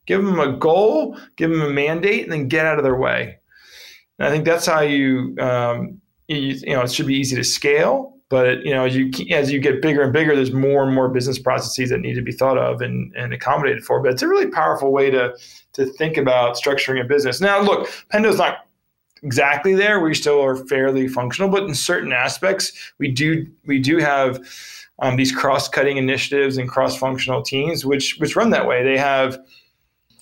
Give 0.07 0.25
them 0.25 0.39
a 0.39 0.57
goal, 0.57 1.19
give 1.37 1.51
them 1.51 1.63
a 1.63 1.71
mandate, 1.71 2.23
and 2.23 2.33
then 2.33 2.49
get 2.49 2.67
out 2.67 2.79
of 2.79 2.85
their 2.85 2.97
way. 2.97 3.39
And 4.19 4.29
I 4.29 4.31
think 4.31 4.45
that's 4.45 4.67
how 4.67 4.81
you, 4.81 5.37
um, 5.41 6.01
you, 6.29 6.39
you 6.39 6.73
know, 6.75 6.83
it 6.83 6.93
should 6.93 7.07
be 7.07 7.17
easy 7.17 7.37
to 7.37 7.45
scale. 7.45 8.15
But 8.29 8.65
you 8.65 8.73
know, 8.73 8.85
as 8.85 8.97
you 8.97 9.13
as 9.31 9.53
you 9.53 9.61
get 9.61 9.81
bigger 9.81 10.03
and 10.03 10.13
bigger, 10.13 10.35
there's 10.35 10.53
more 10.53 10.83
and 10.83 10.93
more 10.93 11.09
business 11.09 11.39
processes 11.39 11.91
that 11.91 12.01
need 12.01 12.15
to 12.15 12.23
be 12.23 12.33
thought 12.33 12.59
of 12.59 12.81
and, 12.81 13.15
and 13.17 13.33
accommodated 13.33 13.85
for. 13.85 14.03
But 14.03 14.13
it's 14.13 14.23
a 14.23 14.29
really 14.29 14.49
powerful 14.49 14.93
way 14.93 15.11
to 15.11 15.37
to 15.75 15.87
think 15.87 16.17
about 16.17 16.57
structuring 16.57 17.01
a 17.01 17.05
business. 17.05 17.41
Now, 17.41 17.61
look, 17.61 17.89
Pendo's 18.11 18.39
not 18.39 18.67
exactly 19.23 19.75
there. 19.75 20.01
We 20.01 20.15
still 20.15 20.43
are 20.43 20.57
fairly 20.57 21.07
functional, 21.07 21.51
but 21.51 21.65
in 21.65 21.75
certain 21.75 22.13
aspects, 22.13 22.93
we 22.99 23.13
do 23.13 23.47
we 23.65 23.79
do 23.79 23.99
have 23.99 24.41
um, 24.99 25.17
these 25.17 25.33
cross-cutting 25.33 25.97
initiatives 25.97 26.57
and 26.57 26.69
cross-functional 26.69 27.43
teams, 27.43 27.85
which 27.85 28.17
which 28.19 28.37
run 28.37 28.51
that 28.51 28.67
way. 28.67 28.83
They 28.83 28.99
have 28.99 29.39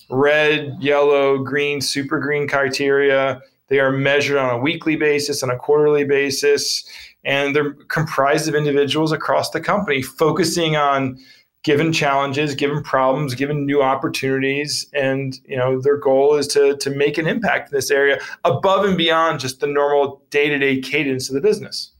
red, 0.09 0.75
yellow, 0.79 1.37
green, 1.37 1.81
super 1.81 2.19
green 2.19 2.47
criteria. 2.47 3.41
They 3.67 3.79
are 3.79 3.91
measured 3.91 4.37
on 4.37 4.49
a 4.49 4.57
weekly 4.57 4.95
basis, 4.95 5.41
on 5.41 5.49
a 5.49 5.57
quarterly 5.57 6.03
basis, 6.03 6.87
and 7.23 7.55
they're 7.55 7.73
comprised 7.87 8.47
of 8.47 8.53
individuals 8.53 9.11
across 9.11 9.49
the 9.49 9.59
company 9.59 10.01
focusing 10.01 10.75
on 10.75 11.17
given 11.63 11.91
challenges, 11.91 12.53
given 12.53 12.83
problems, 12.83 13.33
given 13.33 13.65
new 13.65 13.81
opportunities, 13.81 14.87
and 14.93 15.39
you 15.45 15.57
know 15.57 15.81
their 15.81 15.97
goal 15.97 16.35
is 16.35 16.47
to 16.47 16.77
to 16.77 16.89
make 16.91 17.17
an 17.17 17.27
impact 17.27 17.71
in 17.71 17.75
this 17.75 17.89
area 17.89 18.19
above 18.43 18.85
and 18.85 18.97
beyond 18.97 19.39
just 19.39 19.61
the 19.61 19.67
normal 19.67 20.21
day-to-day 20.29 20.79
cadence 20.81 21.27
of 21.27 21.33
the 21.33 21.41
business. 21.41 21.91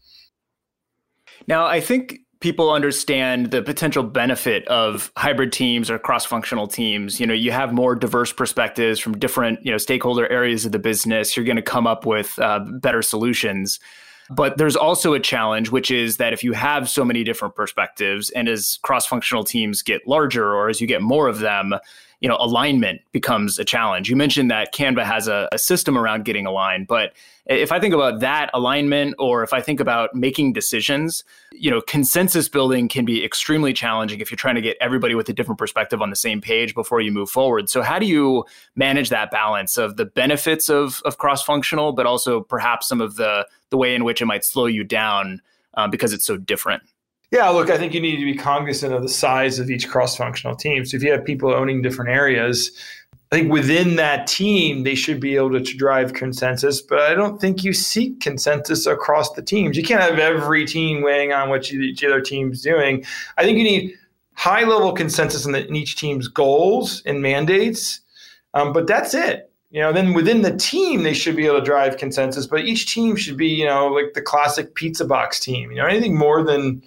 Now, 1.48 1.66
I 1.66 1.80
think 1.80 2.20
people 2.46 2.70
understand 2.70 3.50
the 3.50 3.64
potential 3.64 4.04
benefit 4.04 4.68
of 4.68 5.12
hybrid 5.18 5.52
teams 5.52 5.90
or 5.90 5.98
cross-functional 5.98 6.68
teams. 6.68 7.20
You 7.20 7.26
know 7.26 7.34
you 7.34 7.52
have 7.52 7.74
more 7.74 7.96
diverse 7.96 8.32
perspectives 8.32 9.00
from 9.00 9.18
different 9.18 9.66
you 9.66 9.72
know 9.72 9.80
stakeholder 9.80 10.28
areas 10.28 10.64
of 10.64 10.72
the 10.72 10.78
business. 10.78 11.36
You're 11.36 11.44
going 11.44 11.56
to 11.56 11.64
come 11.64 11.88
up 11.88 12.06
with 12.06 12.38
uh, 12.38 12.60
better 12.60 13.02
solutions. 13.02 13.80
But 14.30 14.60
there's 14.60 14.76
also 14.76 15.16
a 15.16 15.20
challenge 15.20 15.72
which 15.72 15.90
is 15.90 16.18
that 16.18 16.34
if 16.34 16.44
you 16.44 16.54
have 16.54 16.88
so 16.88 17.04
many 17.04 17.24
different 17.24 17.56
perspectives 17.56 18.30
and 18.30 18.48
as 18.48 18.78
cross-functional 18.84 19.44
teams 19.44 19.82
get 19.82 20.08
larger 20.08 20.54
or 20.54 20.70
as 20.70 20.80
you 20.80 20.86
get 20.86 21.02
more 21.02 21.28
of 21.28 21.40
them 21.40 21.74
you 22.20 22.30
know 22.30 22.38
alignment 22.40 23.02
becomes 23.12 23.60
a 23.60 23.66
challenge 23.66 24.10
you 24.10 24.16
mentioned 24.16 24.50
that 24.52 24.74
canva 24.74 25.04
has 25.04 25.28
a, 25.28 25.48
a 25.52 25.58
system 25.58 25.98
around 25.98 26.26
getting 26.26 26.46
aligned 26.46 26.88
but 26.88 27.14
if 27.48 27.72
I 27.72 27.80
think 27.80 27.94
about 27.94 28.22
that 28.22 28.50
alignment 28.54 29.16
or 29.20 29.44
if 29.44 29.54
I 29.54 29.62
think 29.62 29.80
about 29.80 30.16
making 30.16 30.54
decisions, 30.54 31.24
you 31.52 31.70
know, 31.70 31.80
consensus 31.80 32.50
building 32.50 32.88
can 32.88 33.06
be 33.06 33.24
extremely 33.24 33.72
challenging 33.72 34.20
if 34.20 34.32
you're 34.32 34.38
trying 34.38 34.56
to 34.56 34.62
get 34.62 34.78
everybody 34.82 35.14
with 35.14 35.30
a 35.30 35.34
different 35.34 35.60
perspective 35.60 36.02
on 36.02 36.10
the 36.10 36.16
same 36.16 36.42
page 36.42 36.74
before 36.74 37.02
you 37.02 37.12
move 37.12 37.30
forward. 37.30 37.70
So 37.70 37.84
how 37.84 38.00
do 38.00 38.08
you 38.08 38.46
manage 38.76 39.10
that 39.10 39.30
balance 39.30 39.78
of 39.78 39.98
the 39.98 40.06
benefits 40.06 40.70
of, 40.70 41.02
of 41.06 41.20
cross-functional, 41.20 41.94
but 41.94 42.08
also 42.08 42.42
perhaps 42.42 42.88
some 42.88 43.02
of 43.02 43.16
the 43.16 43.48
the 43.70 43.78
way 43.78 43.94
in 43.94 44.04
which 44.04 44.22
it 44.22 44.26
might 44.26 44.44
slow 44.44 44.66
you 44.66 44.84
down 44.84 45.42
um, 45.76 45.92
because 45.92 46.14
it's 46.14 46.26
so 46.26 46.38
different? 46.38 46.82
Yeah, 47.36 47.50
look, 47.50 47.70
I 47.70 47.78
think 47.78 47.94
you 47.94 48.00
need 48.00 48.16
to 48.16 48.24
be 48.24 48.34
cognizant 48.34 48.94
of 48.94 49.02
the 49.02 49.10
size 49.10 49.60
of 49.60 49.70
each 49.70 49.90
cross-functional 49.90 50.56
team. 50.56 50.86
So 50.86 50.96
if 50.96 51.04
you 51.04 51.12
have 51.12 51.26
people 51.26 51.54
owning 51.54 51.82
different 51.82 52.12
areas, 52.12 52.72
I 53.30 53.36
think 53.36 53.52
within 53.52 53.98
that 53.98 54.26
team, 54.26 54.84
they 54.84 54.96
should 54.96 55.20
be 55.20 55.36
able 55.36 55.52
to, 55.52 55.60
to 55.60 55.76
drive 55.76 56.14
consensus, 56.14 56.82
but 56.82 57.00
I 57.00 57.14
don't 57.14 57.42
think 57.42 57.66
you 57.66 57.74
seek 57.74 58.22
consensus 58.22 58.86
across 58.86 59.34
the 59.34 59.42
teams. 59.42 59.76
You 59.76 59.84
can't 59.84 60.00
have 60.00 60.18
every 60.18 60.66
team 60.66 61.04
weighing 61.04 61.34
on 61.34 61.50
what 61.50 61.70
each 61.70 62.02
other 62.06 62.22
team's 62.22 62.62
doing. 62.62 63.04
I 63.38 63.44
think 63.44 63.58
you 63.58 63.66
need 63.66 63.96
high 64.36 64.64
level 64.64 64.94
consensus 64.94 65.46
in, 65.46 65.52
the, 65.52 65.68
in 65.68 65.76
each 65.76 65.98
team's 65.98 66.30
goals 66.30 67.04
and 67.06 67.22
mandates, 67.22 68.00
um, 68.54 68.72
but 68.72 68.88
that's 68.88 69.14
it. 69.14 69.52
You 69.72 69.82
know, 69.82 69.92
then 69.92 70.14
within 70.14 70.42
the 70.42 70.56
team, 70.56 71.04
they 71.04 71.14
should 71.14 71.36
be 71.36 71.48
able 71.48 71.60
to 71.60 71.66
drive 71.66 71.98
consensus, 71.98 72.48
but 72.48 72.62
each 72.62 72.94
team 72.94 73.18
should 73.18 73.36
be, 73.36 73.50
you 73.50 73.66
know, 73.66 73.88
like 73.88 74.14
the 74.14 74.22
classic 74.22 74.74
pizza 74.76 75.04
box 75.04 75.42
team. 75.42 75.70
You 75.70 75.80
know, 75.80 75.86
anything 75.86 76.18
more 76.18 76.42
than 76.42 76.82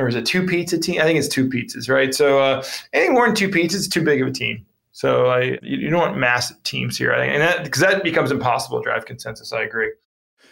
or 0.00 0.08
is 0.08 0.14
it 0.14 0.26
two 0.26 0.46
pizza 0.46 0.78
team? 0.78 1.00
I 1.00 1.04
think 1.04 1.18
it's 1.18 1.28
two 1.28 1.48
pizzas, 1.48 1.88
right? 1.88 2.14
So 2.14 2.40
uh, 2.40 2.64
anything 2.92 3.14
more 3.14 3.26
than 3.26 3.34
two 3.34 3.48
pizzas 3.48 3.74
is 3.74 3.88
too 3.88 4.02
big 4.02 4.20
of 4.22 4.28
a 4.28 4.32
team. 4.32 4.66
So 4.92 5.26
I, 5.26 5.58
you 5.62 5.88
don't 5.90 6.00
want 6.00 6.18
massive 6.18 6.62
teams 6.62 6.98
here, 6.98 7.12
I 7.12 7.18
think, 7.18 7.32
and 7.34 7.42
that 7.42 7.64
because 7.64 7.80
that 7.80 8.02
becomes 8.02 8.30
impossible 8.30 8.80
to 8.80 8.84
drive 8.84 9.06
consensus. 9.06 9.52
I 9.52 9.62
agree. 9.62 9.92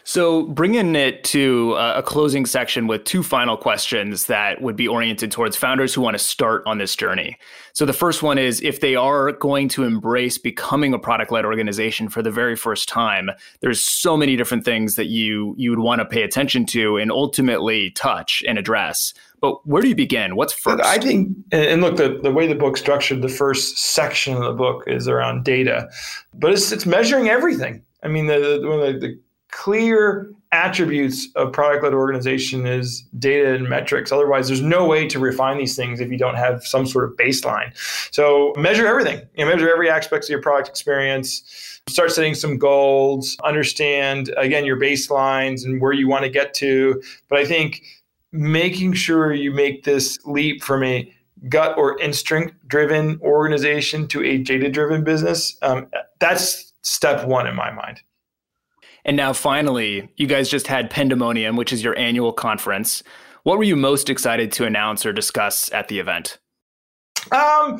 So, 0.08 0.44
bringing 0.44 0.96
it 0.96 1.22
to 1.24 1.74
a 1.74 2.02
closing 2.02 2.46
section 2.46 2.86
with 2.86 3.04
two 3.04 3.22
final 3.22 3.58
questions 3.58 4.24
that 4.24 4.62
would 4.62 4.74
be 4.74 4.88
oriented 4.88 5.30
towards 5.30 5.54
founders 5.54 5.92
who 5.92 6.00
want 6.00 6.14
to 6.14 6.18
start 6.18 6.62
on 6.64 6.78
this 6.78 6.96
journey. 6.96 7.36
So, 7.74 7.84
the 7.84 7.92
first 7.92 8.22
one 8.22 8.38
is 8.38 8.62
if 8.62 8.80
they 8.80 8.94
are 8.94 9.32
going 9.32 9.68
to 9.68 9.84
embrace 9.84 10.38
becoming 10.38 10.94
a 10.94 10.98
product 10.98 11.30
led 11.30 11.44
organization 11.44 12.08
for 12.08 12.22
the 12.22 12.30
very 12.30 12.56
first 12.56 12.88
time, 12.88 13.30
there's 13.60 13.84
so 13.84 14.16
many 14.16 14.34
different 14.34 14.64
things 14.64 14.94
that 14.94 15.08
you 15.08 15.54
you 15.58 15.68
would 15.68 15.80
want 15.80 15.98
to 15.98 16.06
pay 16.06 16.22
attention 16.22 16.64
to 16.66 16.96
and 16.96 17.12
ultimately 17.12 17.90
touch 17.90 18.42
and 18.48 18.58
address. 18.58 19.12
But 19.40 19.66
where 19.66 19.82
do 19.82 19.88
you 19.88 19.94
begin? 19.94 20.36
What's 20.36 20.52
first? 20.52 20.82
I 20.84 20.98
think, 20.98 21.36
and 21.52 21.80
look, 21.80 21.96
the, 21.96 22.18
the 22.22 22.32
way 22.32 22.46
the 22.46 22.54
book 22.54 22.76
structured, 22.76 23.22
the 23.22 23.28
first 23.28 23.78
section 23.78 24.36
of 24.36 24.42
the 24.42 24.52
book 24.52 24.84
is 24.86 25.08
around 25.08 25.44
data, 25.44 25.88
but 26.34 26.52
it's, 26.52 26.72
it's 26.72 26.86
measuring 26.86 27.28
everything. 27.28 27.82
I 28.02 28.08
mean, 28.08 28.26
the, 28.26 28.58
the, 28.60 28.68
one 28.68 28.80
of 28.80 29.00
the, 29.00 29.18
clear 29.50 30.30
attributes 30.52 31.28
of 31.34 31.52
product 31.52 31.84
led 31.84 31.92
organization 31.92 32.66
is 32.66 33.02
data 33.18 33.54
and 33.54 33.68
metrics. 33.68 34.12
Otherwise, 34.12 34.48
there's 34.48 34.62
no 34.62 34.86
way 34.86 35.06
to 35.08 35.18
refine 35.18 35.58
these 35.58 35.76
things 35.76 36.00
if 36.00 36.10
you 36.10 36.18
don't 36.18 36.36
have 36.36 36.64
some 36.66 36.86
sort 36.86 37.04
of 37.04 37.16
baseline. 37.16 37.70
So 38.12 38.54
measure 38.56 38.86
everything. 38.86 39.20
You 39.36 39.44
know, 39.44 39.50
measure 39.50 39.70
every 39.70 39.90
aspect 39.90 40.24
of 40.24 40.30
your 40.30 40.40
product 40.40 40.68
experience. 40.68 41.80
Start 41.88 42.12
setting 42.12 42.34
some 42.34 42.58
goals. 42.58 43.36
Understand 43.44 44.32
again 44.36 44.64
your 44.64 44.78
baselines 44.78 45.64
and 45.64 45.80
where 45.80 45.92
you 45.92 46.08
want 46.08 46.24
to 46.24 46.30
get 46.30 46.54
to. 46.54 47.02
But 47.28 47.38
I 47.38 47.44
think 47.44 47.82
making 48.32 48.92
sure 48.92 49.32
you 49.32 49.50
make 49.50 49.84
this 49.84 50.18
leap 50.24 50.62
from 50.62 50.82
a 50.84 51.12
gut 51.48 51.76
or 51.78 51.98
instinct 52.00 52.54
driven 52.66 53.18
organization 53.22 54.08
to 54.08 54.22
a 54.24 54.38
data 54.38 54.68
driven 54.68 55.04
business 55.04 55.56
um, 55.62 55.86
that's 56.18 56.72
step 56.82 57.26
one 57.26 57.46
in 57.46 57.54
my 57.54 57.70
mind 57.70 58.00
and 59.08 59.16
now 59.16 59.32
finally, 59.32 60.10
you 60.16 60.26
guys 60.26 60.50
just 60.50 60.66
had 60.66 60.90
Pendemonium, 60.90 61.56
which 61.56 61.72
is 61.72 61.82
your 61.82 61.98
annual 61.98 62.30
conference. 62.30 63.02
What 63.42 63.56
were 63.56 63.64
you 63.64 63.74
most 63.74 64.10
excited 64.10 64.52
to 64.52 64.66
announce 64.66 65.06
or 65.06 65.14
discuss 65.14 65.72
at 65.72 65.88
the 65.88 65.98
event? 65.98 66.38
Um, 67.32 67.78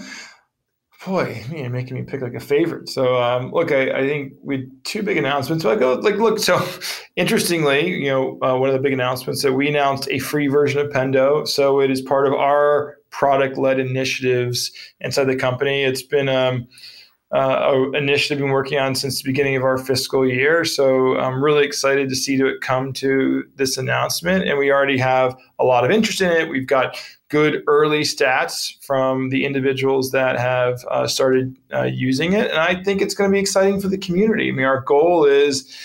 boy, 1.04 1.44
man, 1.50 1.70
making 1.72 1.96
me 1.96 2.02
pick 2.02 2.20
like 2.20 2.34
a 2.34 2.40
favorite. 2.40 2.88
So, 2.88 3.20
um, 3.22 3.52
look, 3.52 3.70
I, 3.70 3.90
I, 3.90 4.06
think 4.06 4.32
we 4.42 4.68
two 4.84 5.02
big 5.02 5.16
announcements. 5.16 5.62
So 5.62 5.70
I 5.70 5.76
go 5.76 5.94
like, 5.94 6.16
look. 6.16 6.38
So, 6.38 6.60
interestingly, 7.16 7.88
you 7.88 8.08
know, 8.08 8.38
uh, 8.42 8.56
one 8.58 8.68
of 8.68 8.74
the 8.74 8.80
big 8.80 8.92
announcements 8.92 9.42
that 9.42 9.52
we 9.52 9.68
announced 9.68 10.08
a 10.10 10.18
free 10.18 10.48
version 10.48 10.80
of 10.80 10.88
Pendo. 10.88 11.46
So 11.46 11.80
it 11.80 11.90
is 11.90 12.00
part 12.00 12.26
of 12.26 12.34
our 12.34 12.96
product-led 13.10 13.78
initiatives 13.78 14.72
inside 15.00 15.24
the 15.24 15.36
company. 15.36 15.82
It's 15.82 16.02
been 16.02 16.28
um, 16.28 16.68
uh, 17.30 17.90
initiative 17.92 18.38
been 18.38 18.50
working 18.50 18.78
on 18.78 18.94
since 18.94 19.22
the 19.22 19.28
beginning 19.28 19.56
of 19.56 19.62
our 19.62 19.76
fiscal 19.76 20.26
year. 20.26 20.64
So 20.64 21.18
I'm 21.18 21.42
really 21.42 21.64
excited 21.64 22.08
to 22.08 22.16
see 22.16 22.36
it 22.36 22.60
come 22.62 22.92
to 22.94 23.44
this 23.56 23.76
announcement, 23.76 24.48
and 24.48 24.58
we 24.58 24.72
already 24.72 24.98
have 24.98 25.36
a 25.58 25.64
lot 25.64 25.84
of 25.84 25.90
interest 25.90 26.20
in 26.20 26.30
it. 26.30 26.48
We've 26.48 26.66
got 26.66 26.96
good 27.28 27.62
early 27.66 28.00
stats 28.00 28.82
from 28.82 29.28
the 29.28 29.44
individuals 29.44 30.10
that 30.12 30.38
have 30.38 30.82
uh, 30.90 31.06
started 31.06 31.54
uh, 31.74 31.82
using 31.82 32.32
it. 32.32 32.50
And 32.50 32.58
I 32.58 32.82
think 32.82 33.02
it's 33.02 33.14
going 33.14 33.30
to 33.30 33.34
be 33.34 33.40
exciting 33.40 33.80
for 33.80 33.88
the 33.88 33.98
community. 33.98 34.48
I 34.48 34.52
mean, 34.52 34.64
our 34.64 34.80
goal 34.80 35.26
is 35.26 35.76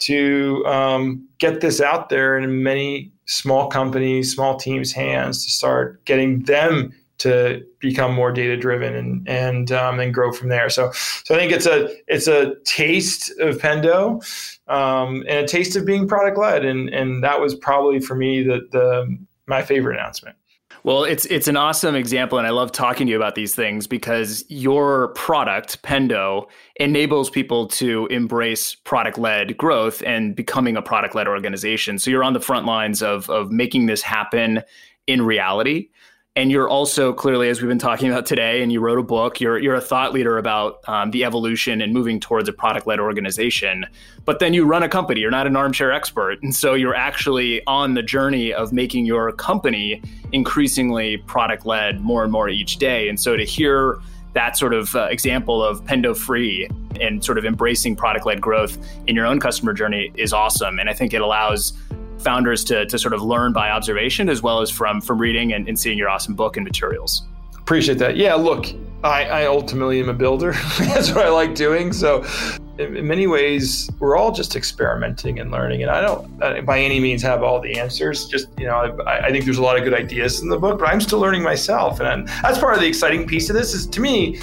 to 0.00 0.64
um, 0.66 1.28
get 1.38 1.60
this 1.60 1.80
out 1.80 2.08
there 2.08 2.36
in 2.36 2.62
many 2.62 3.12
small 3.26 3.68
companies, 3.68 4.34
small 4.34 4.56
teams' 4.56 4.92
hands 4.92 5.44
to 5.44 5.50
start 5.50 6.04
getting 6.04 6.42
them 6.44 6.92
to 7.18 7.62
become 7.80 8.14
more 8.14 8.32
data 8.32 8.56
driven 8.56 8.94
and 8.94 9.28
and 9.28 9.72
um, 9.72 10.00
and 10.00 10.14
grow 10.14 10.32
from 10.32 10.48
there. 10.48 10.70
So 10.70 10.90
so 10.92 11.34
I 11.34 11.38
think 11.38 11.52
it's 11.52 11.66
a 11.66 11.94
it's 12.06 12.28
a 12.28 12.54
taste 12.64 13.32
of 13.40 13.58
Pendo 13.58 14.22
um, 14.68 15.24
and 15.28 15.38
a 15.38 15.46
taste 15.46 15.76
of 15.76 15.84
being 15.84 16.08
product 16.08 16.38
led, 16.38 16.64
and 16.64 16.88
and 16.88 17.22
that 17.22 17.40
was 17.40 17.54
probably 17.54 18.00
for 18.00 18.14
me 18.14 18.42
the 18.42 18.66
the 18.70 19.18
my 19.46 19.62
favorite 19.62 19.96
announcement. 19.96 20.36
Well, 20.84 21.04
it's 21.04 21.26
it's 21.26 21.48
an 21.48 21.56
awesome 21.56 21.96
example, 21.96 22.38
and 22.38 22.46
I 22.46 22.50
love 22.50 22.70
talking 22.70 23.08
to 23.08 23.10
you 23.10 23.16
about 23.16 23.34
these 23.34 23.54
things 23.54 23.86
because 23.86 24.44
your 24.48 25.08
product, 25.08 25.82
Pendo, 25.82 26.46
enables 26.76 27.30
people 27.30 27.66
to 27.68 28.06
embrace 28.06 28.76
product-led 28.76 29.56
growth 29.56 30.02
and 30.06 30.36
becoming 30.36 30.76
a 30.76 30.82
product-led 30.82 31.26
organization. 31.26 31.98
So 31.98 32.10
you're 32.10 32.24
on 32.24 32.32
the 32.32 32.40
front 32.40 32.64
lines 32.64 33.02
of 33.02 33.28
of 33.28 33.50
making 33.50 33.86
this 33.86 34.02
happen 34.02 34.62
in 35.08 35.22
reality 35.22 35.88
and 36.38 36.52
you're 36.52 36.68
also 36.68 37.12
clearly, 37.12 37.48
as 37.48 37.60
we've 37.60 37.68
been 37.68 37.80
talking 37.80 38.08
about 38.08 38.24
today, 38.24 38.62
and 38.62 38.70
you 38.70 38.78
wrote 38.78 39.00
a 39.00 39.02
book. 39.02 39.40
You're 39.40 39.58
you're 39.58 39.74
a 39.74 39.80
thought 39.80 40.12
leader 40.12 40.38
about 40.38 40.78
um, 40.88 41.10
the 41.10 41.24
evolution 41.24 41.82
and 41.82 41.92
moving 41.92 42.20
towards 42.20 42.48
a 42.48 42.52
product 42.52 42.86
led 42.86 43.00
organization. 43.00 43.84
But 44.24 44.38
then 44.38 44.54
you 44.54 44.64
run 44.64 44.84
a 44.84 44.88
company. 44.88 45.20
You're 45.20 45.32
not 45.32 45.48
an 45.48 45.56
armchair 45.56 45.90
expert, 45.90 46.40
and 46.40 46.54
so 46.54 46.74
you're 46.74 46.94
actually 46.94 47.66
on 47.66 47.94
the 47.94 48.04
journey 48.04 48.52
of 48.52 48.72
making 48.72 49.04
your 49.04 49.32
company 49.32 50.00
increasingly 50.30 51.16
product 51.16 51.66
led 51.66 52.02
more 52.02 52.22
and 52.22 52.30
more 52.30 52.48
each 52.48 52.76
day. 52.76 53.08
And 53.08 53.18
so 53.18 53.36
to 53.36 53.44
hear 53.44 53.98
that 54.34 54.56
sort 54.56 54.74
of 54.74 54.94
uh, 54.94 55.08
example 55.10 55.60
of 55.64 55.82
Pendo 55.86 56.16
free 56.16 56.68
and 57.00 57.24
sort 57.24 57.38
of 57.38 57.44
embracing 57.44 57.96
product 57.96 58.26
led 58.26 58.40
growth 58.40 58.78
in 59.08 59.16
your 59.16 59.26
own 59.26 59.40
customer 59.40 59.72
journey 59.72 60.12
is 60.14 60.32
awesome. 60.32 60.78
And 60.78 60.88
I 60.88 60.92
think 60.92 61.12
it 61.12 61.20
allows 61.20 61.72
founders 62.18 62.64
to, 62.64 62.86
to 62.86 62.98
sort 62.98 63.14
of 63.14 63.22
learn 63.22 63.52
by 63.52 63.70
observation 63.70 64.28
as 64.28 64.42
well 64.42 64.60
as 64.60 64.70
from 64.70 65.00
from 65.00 65.18
reading 65.18 65.52
and, 65.52 65.68
and 65.68 65.78
seeing 65.78 65.98
your 65.98 66.08
awesome 66.08 66.34
book 66.34 66.56
and 66.56 66.64
materials. 66.64 67.22
Appreciate 67.56 67.98
that. 67.98 68.16
Yeah, 68.16 68.34
look, 68.34 68.66
I, 69.04 69.24
I 69.24 69.46
ultimately 69.46 70.00
am 70.00 70.08
a 70.08 70.14
builder. 70.14 70.52
That's 70.78 71.10
what 71.12 71.26
I 71.26 71.28
like 71.28 71.54
doing. 71.54 71.92
So, 71.92 72.24
in, 72.78 73.06
many 73.06 73.26
ways, 73.26 73.90
we're 73.98 74.16
all 74.16 74.32
just 74.32 74.56
experimenting 74.56 75.38
and 75.38 75.50
learning. 75.50 75.82
And 75.82 75.90
I 75.90 76.00
don't, 76.00 76.64
by 76.64 76.80
any 76.80 76.98
means, 76.98 77.22
have 77.22 77.42
all 77.42 77.60
the 77.60 77.78
answers. 77.78 78.26
Just 78.26 78.48
you 78.58 78.66
know, 78.66 78.96
I, 79.06 79.26
I, 79.26 79.30
think 79.30 79.44
there's 79.44 79.58
a 79.58 79.62
lot 79.62 79.76
of 79.76 79.84
good 79.84 79.94
ideas 79.94 80.40
in 80.40 80.48
the 80.48 80.58
book, 80.58 80.78
but 80.78 80.88
I'm 80.88 81.00
still 81.00 81.18
learning 81.18 81.42
myself. 81.42 82.00
And 82.00 82.26
that's 82.42 82.58
part 82.58 82.74
of 82.74 82.80
the 82.80 82.86
exciting 82.86 83.26
piece 83.26 83.50
of 83.50 83.56
this. 83.56 83.74
Is 83.74 83.86
to 83.86 84.00
me, 84.00 84.38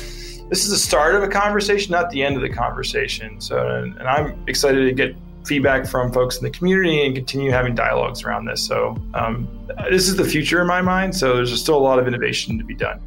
this 0.49 0.63
is 0.63 0.69
the 0.69 0.77
start 0.77 1.15
of 1.15 1.23
a 1.23 1.27
conversation, 1.27 1.91
not 1.91 2.11
the 2.11 2.23
end 2.23 2.35
of 2.35 2.41
the 2.41 2.49
conversation. 2.49 3.41
So, 3.41 3.67
and, 3.67 3.97
and 3.97 4.07
I'm 4.07 4.41
excited 4.47 4.85
to 4.85 4.93
get 4.93 5.15
feedback 5.45 5.85
from 5.85 6.11
folks 6.11 6.37
in 6.37 6.43
the 6.43 6.49
community 6.49 7.05
and 7.05 7.15
continue 7.15 7.51
having 7.51 7.75
dialogues 7.75 8.23
around 8.23 8.45
this. 8.45 8.65
So 8.65 8.97
um, 9.13 9.47
this 9.89 10.07
is 10.07 10.15
the 10.15 10.25
future 10.25 10.61
in 10.61 10.67
my 10.67 10.81
mind. 10.81 11.15
So 11.15 11.35
there's 11.35 11.59
still 11.59 11.77
a 11.77 11.79
lot 11.79 11.99
of 11.99 12.07
innovation 12.07 12.57
to 12.57 12.63
be 12.63 12.75
done. 12.75 12.99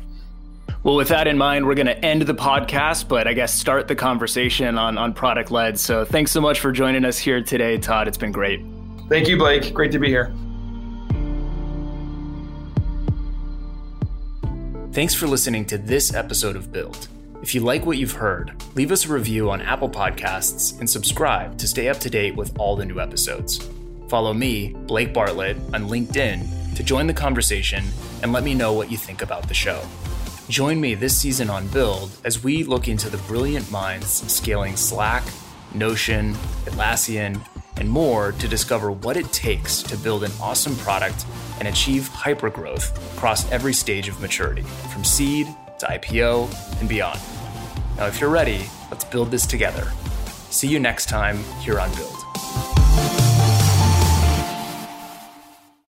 Well, 0.85 0.94
with 0.94 1.09
that 1.09 1.27
in 1.27 1.37
mind, 1.37 1.66
we're 1.66 1.74
going 1.74 1.87
to 1.87 2.05
end 2.05 2.22
the 2.22 2.35
podcast, 2.35 3.09
but 3.09 3.27
I 3.27 3.33
guess 3.33 3.53
start 3.53 3.88
the 3.88 3.96
conversation 3.96 4.79
on, 4.79 4.96
on 4.96 5.12
product 5.12 5.51
led. 5.51 5.79
So 5.79 6.05
thanks 6.05 6.31
so 6.31 6.40
much 6.40 6.61
for 6.61 6.70
joining 6.70 7.05
us 7.05 7.18
here 7.18 7.42
today, 7.42 7.79
Todd. 7.79 8.07
It's 8.07 8.16
been 8.16 8.33
great. 8.33 8.61
Thank 9.09 9.29
you, 9.29 9.37
Blake. 9.37 9.74
Great 9.74 9.92
to 9.92 9.98
be 9.98 10.09
here. 10.09 10.33
Thanks 14.92 15.14
for 15.14 15.27
listening 15.27 15.64
to 15.66 15.79
this 15.79 16.14
episode 16.14 16.57
of 16.57 16.72
Build. 16.72 17.09
If 17.40 17.55
you 17.55 17.61
like 17.61 17.87
what 17.87 17.98
you've 17.98 18.12
heard, 18.12 18.53
leave 18.74 18.90
us 18.90 19.07
a 19.07 19.12
review 19.12 19.48
on 19.51 19.62
Apple 19.62 19.88
Podcasts 19.88 20.79
and 20.81 20.90
subscribe 20.90 21.57
to 21.59 21.68
stay 21.68 21.88
up 21.88 21.98
to 22.01 22.11
date 22.11 22.35
with 22.35 22.59
all 22.59 22.74
the 22.74 22.85
new 22.85 22.98
episodes. 22.98 23.64
Follow 24.09 24.35
me, 24.35 24.74
Blake 24.87 25.14
Bartlett, 25.14 25.57
on 25.72 25.88
LinkedIn 25.88 26.74
to 26.74 26.83
join 26.83 27.07
the 27.07 27.14
conversation 27.14 27.85
and 28.22 28.33
let 28.33 28.42
me 28.42 28.55
know 28.55 28.72
what 28.72 28.90
you 28.90 28.96
think 28.96 29.22
about 29.22 29.46
the 29.46 29.55
show. 29.55 29.81
Join 30.48 30.81
me 30.81 30.94
this 30.94 31.16
season 31.16 31.48
on 31.48 31.68
Build 31.68 32.11
as 32.24 32.42
we 32.42 32.64
look 32.64 32.88
into 32.88 33.09
the 33.09 33.18
brilliant 33.18 33.70
minds 33.70 34.09
scaling 34.33 34.74
Slack, 34.74 35.22
Notion, 35.74 36.35
Atlassian, 36.64 37.40
and 37.77 37.88
more 37.88 38.33
to 38.33 38.48
discover 38.48 38.90
what 38.90 39.16
it 39.16 39.33
takes 39.33 39.81
to 39.85 39.96
build 39.96 40.24
an 40.24 40.33
awesome 40.40 40.74
product 40.77 41.24
and 41.61 41.68
achieve 41.68 42.09
hypergrowth 42.09 42.96
across 43.16 43.48
every 43.53 43.72
stage 43.72 44.09
of 44.09 44.20
maturity, 44.20 44.62
from 44.92 45.05
seed 45.05 45.46
to 45.79 45.87
IPO 45.87 46.81
and 46.81 46.88
beyond. 46.88 47.21
Now, 47.97 48.07
if 48.07 48.21
you're 48.21 48.31
ready, 48.31 48.69
let's 48.91 49.05
build 49.05 49.31
this 49.31 49.47
together. 49.47 49.91
See 50.51 50.69
you 50.69 50.79
next 50.79 51.09
time 51.09 51.43
here 51.61 51.79
on 51.79 51.95
Build. 51.95 53.28